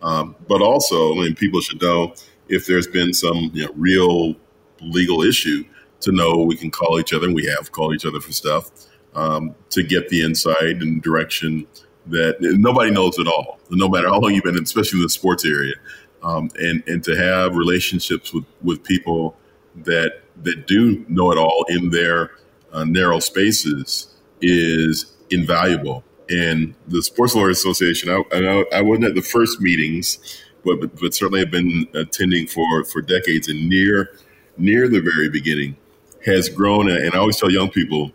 Um, 0.02 0.36
but 0.46 0.62
also, 0.62 1.12
I 1.12 1.16
mean, 1.16 1.34
people 1.34 1.60
should 1.60 1.80
know 1.82 2.14
if 2.48 2.66
there's 2.66 2.86
been 2.86 3.12
some 3.12 3.50
you 3.52 3.66
know, 3.66 3.72
real 3.74 4.34
legal 4.80 5.22
issue 5.22 5.64
to 6.00 6.12
know 6.12 6.38
we 6.38 6.56
can 6.56 6.70
call 6.70 6.98
each 7.00 7.12
other, 7.12 7.26
and 7.26 7.34
we 7.34 7.46
have 7.46 7.72
called 7.72 7.94
each 7.94 8.06
other 8.06 8.20
for 8.20 8.32
stuff 8.32 8.70
um, 9.14 9.54
to 9.70 9.82
get 9.82 10.08
the 10.08 10.22
insight 10.22 10.76
and 10.80 11.02
direction 11.02 11.66
that 12.06 12.36
nobody 12.40 12.90
knows 12.90 13.18
at 13.18 13.26
all. 13.26 13.58
No 13.70 13.88
matter 13.88 14.08
how 14.08 14.20
long 14.20 14.32
you've 14.34 14.44
been, 14.44 14.60
especially 14.62 14.98
in 14.98 15.02
the 15.02 15.08
sports 15.10 15.44
area, 15.44 15.74
um, 16.22 16.50
and 16.58 16.82
and 16.86 17.02
to 17.04 17.16
have 17.16 17.56
relationships 17.56 18.32
with 18.32 18.44
with 18.62 18.82
people 18.82 19.36
that 19.76 20.22
that 20.42 20.66
do 20.66 21.04
know 21.08 21.32
it 21.32 21.38
all 21.38 21.64
in 21.68 21.90
their 21.90 22.30
uh, 22.72 22.84
narrow 22.84 23.18
spaces 23.18 24.14
is 24.40 25.16
invaluable. 25.30 26.04
And 26.30 26.74
the 26.88 27.02
Sports 27.02 27.34
Lawyers 27.34 27.58
Association, 27.58 28.10
I, 28.10 28.22
I, 28.32 28.64
I 28.78 28.82
wasn't 28.82 29.06
at 29.06 29.14
the 29.14 29.22
first 29.22 29.60
meetings, 29.62 30.18
but, 30.64 30.78
but, 30.80 31.00
but 31.00 31.14
certainly 31.14 31.40
have 31.40 31.50
been 31.50 31.86
attending 31.94 32.46
for 32.46 32.84
for 32.84 33.00
decades 33.02 33.48
and 33.48 33.68
near 33.68 34.12
near 34.56 34.88
the 34.88 35.00
very 35.00 35.28
beginning 35.28 35.76
has 36.24 36.48
grown. 36.48 36.90
And 36.90 37.14
I 37.14 37.18
always 37.18 37.36
tell 37.36 37.50
young 37.50 37.70
people, 37.70 38.12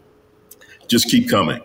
just 0.88 1.10
keep 1.10 1.30
coming. 1.30 1.62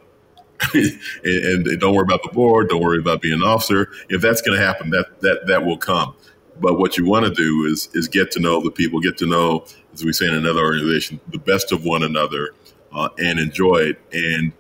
and, 0.75 1.67
and, 1.67 1.81
don't 1.81 1.95
worry 1.95 2.03
about 2.03 2.23
the 2.23 2.31
board. 2.31 2.69
Don't 2.69 2.83
worry 2.83 2.99
about 2.99 3.23
being 3.23 3.35
an 3.35 3.43
officer. 3.43 3.91
If 4.09 4.21
that's 4.21 4.43
going 4.43 4.59
to 4.59 4.65
happen, 4.65 4.91
that 4.91 5.21
that 5.21 5.47
that 5.47 5.65
will 5.65 5.79
come. 5.79 6.15
But 6.61 6.79
what 6.79 6.99
you 6.99 7.07
want 7.07 7.27
to 7.27 7.33
do 7.33 7.67
is 7.67 7.89
is 7.95 8.09
get 8.09 8.33
to 8.33 8.41
know 8.41 8.61
the 8.61 8.71
people, 8.71 8.99
get 8.99 9.17
to 9.19 9.27
know, 9.27 9.65
as 9.95 10.05
we 10.05 10.13
say 10.13 10.27
in 10.27 10.35
another 10.35 10.61
organization, 10.61 11.21
the 11.29 11.39
best 11.39 11.71
of 11.71 11.85
one 11.85 12.03
another, 12.03 12.55
uh, 12.93 13.09
and 13.19 13.39
enjoy 13.39 13.77
it. 13.77 14.01
And 14.13 14.53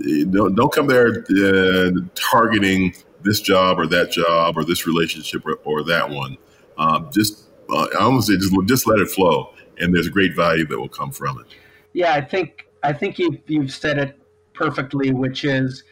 uh, 0.00 0.30
don't, 0.30 0.54
don't 0.54 0.72
come 0.72 0.86
there 0.86 1.24
uh, 1.30 1.90
targeting 2.14 2.94
this 3.22 3.40
job 3.40 3.78
or 3.78 3.86
that 3.86 4.10
job 4.10 4.56
or 4.56 4.64
this 4.64 4.86
relationship 4.86 5.46
or, 5.46 5.54
or 5.64 5.82
that 5.84 6.08
one. 6.10 6.36
Um, 6.76 7.08
just 7.12 7.44
uh, 7.70 7.86
I 7.98 8.04
almost 8.04 8.28
say 8.28 8.36
just 8.36 8.54
just 8.66 8.86
let 8.86 8.98
it 8.98 9.08
flow, 9.08 9.54
and 9.80 9.94
there's 9.94 10.08
great 10.08 10.34
value 10.34 10.66
that 10.66 10.78
will 10.78 10.88
come 10.88 11.10
from 11.10 11.40
it. 11.40 11.46
Yeah, 11.92 12.14
I 12.14 12.20
think 12.20 12.66
I 12.82 12.92
think 12.92 13.18
you've 13.18 13.38
you've 13.46 13.72
said 13.72 13.98
it 13.98 14.18
perfectly, 14.54 15.12
which 15.12 15.44
is. 15.44 15.84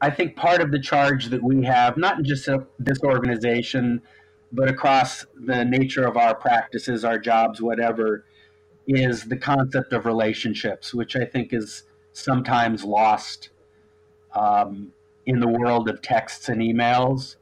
I 0.00 0.10
think 0.10 0.34
part 0.34 0.60
of 0.60 0.72
the 0.72 0.80
charge 0.80 1.26
that 1.26 1.40
we 1.40 1.62
have, 1.62 1.96
not 1.96 2.24
just 2.24 2.48
this 2.80 2.98
organization, 3.04 4.02
but 4.50 4.68
across 4.68 5.24
the 5.46 5.64
nature 5.64 6.04
of 6.04 6.16
our 6.16 6.34
practices, 6.34 7.04
our 7.04 7.20
jobs, 7.20 7.62
whatever, 7.62 8.24
is 8.88 9.24
the 9.24 9.36
concept 9.36 9.92
of 9.92 10.04
relationships, 10.04 10.92
which 10.92 11.14
I 11.14 11.24
think 11.24 11.52
is 11.52 11.84
sometimes 12.12 12.82
lost 12.82 13.50
um, 14.34 14.92
in 15.26 15.40
the 15.40 15.48
world 15.48 15.88
of 15.88 16.02
texts 16.02 16.48
and 16.48 16.60
emails. 16.60 17.36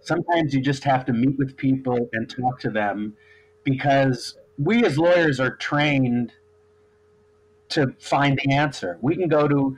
Sometimes 0.00 0.54
you 0.54 0.62
just 0.62 0.84
have 0.84 1.04
to 1.04 1.12
meet 1.12 1.36
with 1.38 1.56
people 1.56 2.08
and 2.14 2.28
talk 2.28 2.58
to 2.60 2.70
them 2.70 3.14
because 3.64 4.36
we 4.58 4.84
as 4.84 4.98
lawyers 4.98 5.40
are 5.40 5.56
trained 5.56 6.32
to 7.70 7.94
find 7.98 8.38
the 8.42 8.52
answer. 8.52 8.98
We 9.00 9.16
can 9.16 9.28
go 9.28 9.48
to, 9.48 9.76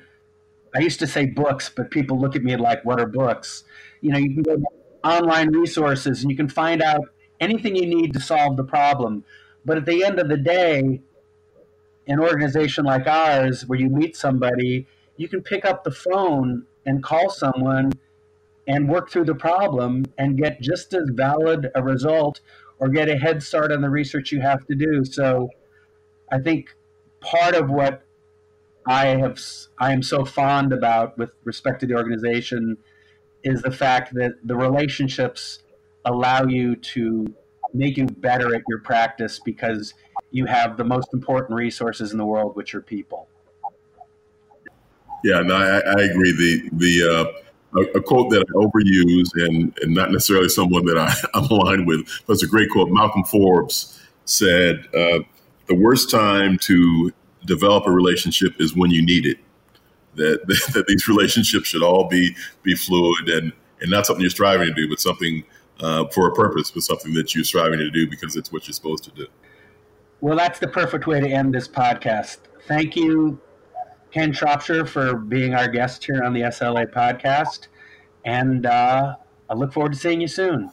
I 0.74 0.80
used 0.80 0.98
to 1.00 1.06
say 1.06 1.26
books, 1.26 1.70
but 1.74 1.90
people 1.90 2.18
look 2.18 2.34
at 2.34 2.42
me 2.42 2.56
like, 2.56 2.84
what 2.84 3.00
are 3.00 3.06
books? 3.06 3.64
You 4.00 4.12
know, 4.12 4.18
you 4.18 4.34
can 4.34 4.42
go 4.42 4.56
to 4.56 4.64
online 5.04 5.50
resources 5.52 6.22
and 6.22 6.30
you 6.30 6.36
can 6.36 6.48
find 6.48 6.82
out 6.82 7.02
anything 7.40 7.76
you 7.76 7.86
need 7.86 8.12
to 8.14 8.20
solve 8.20 8.56
the 8.56 8.64
problem. 8.64 9.24
But 9.64 9.76
at 9.76 9.86
the 9.86 10.04
end 10.04 10.18
of 10.18 10.28
the 10.28 10.36
day, 10.36 11.00
an 12.08 12.18
organization 12.18 12.84
like 12.84 13.06
ours, 13.06 13.66
where 13.66 13.78
you 13.78 13.88
meet 13.88 14.16
somebody, 14.16 14.86
you 15.16 15.28
can 15.28 15.42
pick 15.42 15.64
up 15.64 15.84
the 15.84 15.90
phone 15.90 16.64
and 16.84 17.02
call 17.02 17.30
someone 17.30 17.92
and 18.66 18.88
work 18.88 19.10
through 19.10 19.24
the 19.24 19.34
problem 19.34 20.04
and 20.18 20.38
get 20.38 20.60
just 20.60 20.94
as 20.94 21.10
valid 21.12 21.70
a 21.74 21.82
result 21.82 22.40
or 22.82 22.88
get 22.88 23.08
a 23.08 23.16
head 23.16 23.40
start 23.40 23.70
on 23.70 23.80
the 23.80 23.88
research 23.88 24.32
you 24.32 24.40
have 24.40 24.66
to 24.66 24.74
do. 24.74 25.04
So 25.04 25.48
I 26.32 26.40
think 26.40 26.74
part 27.20 27.54
of 27.54 27.70
what 27.70 28.02
I 28.88 29.06
have 29.06 29.40
I 29.78 29.92
am 29.92 30.02
so 30.02 30.24
fond 30.24 30.72
about 30.72 31.16
with 31.16 31.30
respect 31.44 31.78
to 31.80 31.86
the 31.86 31.94
organization 31.94 32.76
is 33.44 33.62
the 33.62 33.70
fact 33.70 34.12
that 34.14 34.32
the 34.42 34.56
relationships 34.56 35.60
allow 36.04 36.44
you 36.44 36.74
to 36.74 37.32
make 37.72 37.96
you 37.96 38.06
better 38.06 38.52
at 38.52 38.62
your 38.68 38.80
practice 38.80 39.38
because 39.38 39.94
you 40.32 40.46
have 40.46 40.76
the 40.76 40.84
most 40.84 41.14
important 41.14 41.56
resources 41.56 42.10
in 42.10 42.18
the 42.18 42.26
world, 42.26 42.56
which 42.56 42.74
are 42.74 42.82
people. 42.82 43.28
Yeah, 45.22 45.38
no, 45.42 45.54
I, 45.54 45.78
I 45.78 46.02
agree. 46.02 46.32
The 46.32 46.70
the 46.72 47.14
uh, 47.14 47.51
a, 47.76 48.00
quote 48.00 48.30
that 48.30 48.44
I 48.48 48.52
overuse 48.52 49.30
and, 49.46 49.76
and 49.82 49.94
not 49.94 50.10
necessarily 50.10 50.48
someone 50.48 50.84
that 50.86 50.98
I, 50.98 51.14
I'm 51.34 51.44
aligned 51.44 51.86
with, 51.86 52.06
but 52.26 52.34
it's 52.34 52.42
a 52.42 52.48
great 52.48 52.70
quote. 52.70 52.90
Malcolm 52.90 53.24
Forbes 53.24 54.00
said, 54.24 54.86
uh, 54.94 55.20
"The 55.68 55.74
worst 55.74 56.10
time 56.10 56.58
to 56.62 57.12
develop 57.44 57.86
a 57.86 57.90
relationship 57.90 58.60
is 58.60 58.76
when 58.76 58.90
you 58.90 59.04
need 59.04 59.26
it." 59.26 59.38
That, 60.14 60.46
that, 60.46 60.70
that 60.74 60.86
these 60.86 61.08
relationships 61.08 61.68
should 61.68 61.82
all 61.82 62.08
be 62.08 62.34
be 62.62 62.74
fluid 62.74 63.28
and 63.28 63.52
and 63.80 63.90
not 63.90 64.06
something 64.06 64.20
you're 64.20 64.30
striving 64.30 64.68
to 64.68 64.74
do, 64.74 64.88
but 64.88 65.00
something 65.00 65.44
uh, 65.80 66.06
for 66.08 66.28
a 66.28 66.34
purpose, 66.34 66.70
but 66.70 66.82
something 66.82 67.12
that 67.14 67.34
you're 67.34 67.44
striving 67.44 67.78
to 67.78 67.90
do 67.90 68.08
because 68.08 68.36
it's 68.36 68.52
what 68.52 68.66
you're 68.66 68.74
supposed 68.74 69.04
to 69.04 69.10
do. 69.10 69.26
Well, 70.20 70.36
that's 70.36 70.60
the 70.60 70.68
perfect 70.68 71.08
way 71.08 71.20
to 71.20 71.28
end 71.28 71.52
this 71.52 71.66
podcast. 71.66 72.38
Thank 72.68 72.94
you, 72.94 73.40
Ken 74.12 74.32
Shropshire, 74.32 74.84
for 74.84 75.16
being 75.16 75.54
our 75.54 75.68
guest 75.68 76.04
here 76.04 76.22
on 76.22 76.34
the 76.34 76.42
SLA 76.42 76.86
podcast. 76.92 77.68
And 78.24 78.66
uh, 78.66 79.16
I 79.48 79.54
look 79.54 79.72
forward 79.72 79.94
to 79.94 79.98
seeing 79.98 80.20
you 80.20 80.28
soon. 80.28 80.70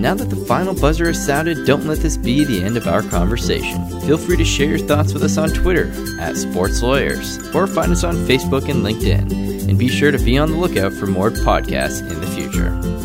Now 0.00 0.14
that 0.14 0.30
the 0.30 0.46
final 0.46 0.74
buzzer 0.74 1.08
has 1.08 1.26
sounded, 1.26 1.66
don't 1.66 1.84
let 1.84 1.98
this 1.98 2.16
be 2.16 2.42
the 2.42 2.64
end 2.64 2.78
of 2.78 2.88
our 2.88 3.02
conversation. 3.02 4.00
Feel 4.00 4.16
free 4.16 4.38
to 4.38 4.46
share 4.46 4.66
your 4.66 4.78
thoughts 4.78 5.12
with 5.12 5.22
us 5.22 5.36
on 5.36 5.50
Twitter 5.50 5.92
at 6.18 6.38
Sports 6.38 6.82
Lawyers 6.82 7.38
or 7.54 7.66
find 7.66 7.92
us 7.92 8.02
on 8.02 8.14
Facebook 8.26 8.70
and 8.70 8.82
LinkedIn. 8.82 9.68
And 9.68 9.78
be 9.78 9.88
sure 9.88 10.10
to 10.10 10.18
be 10.18 10.38
on 10.38 10.52
the 10.52 10.56
lookout 10.56 10.94
for 10.94 11.06
more 11.06 11.30
podcasts 11.30 12.00
in 12.00 12.18
the 12.18 12.26
future. 12.28 12.99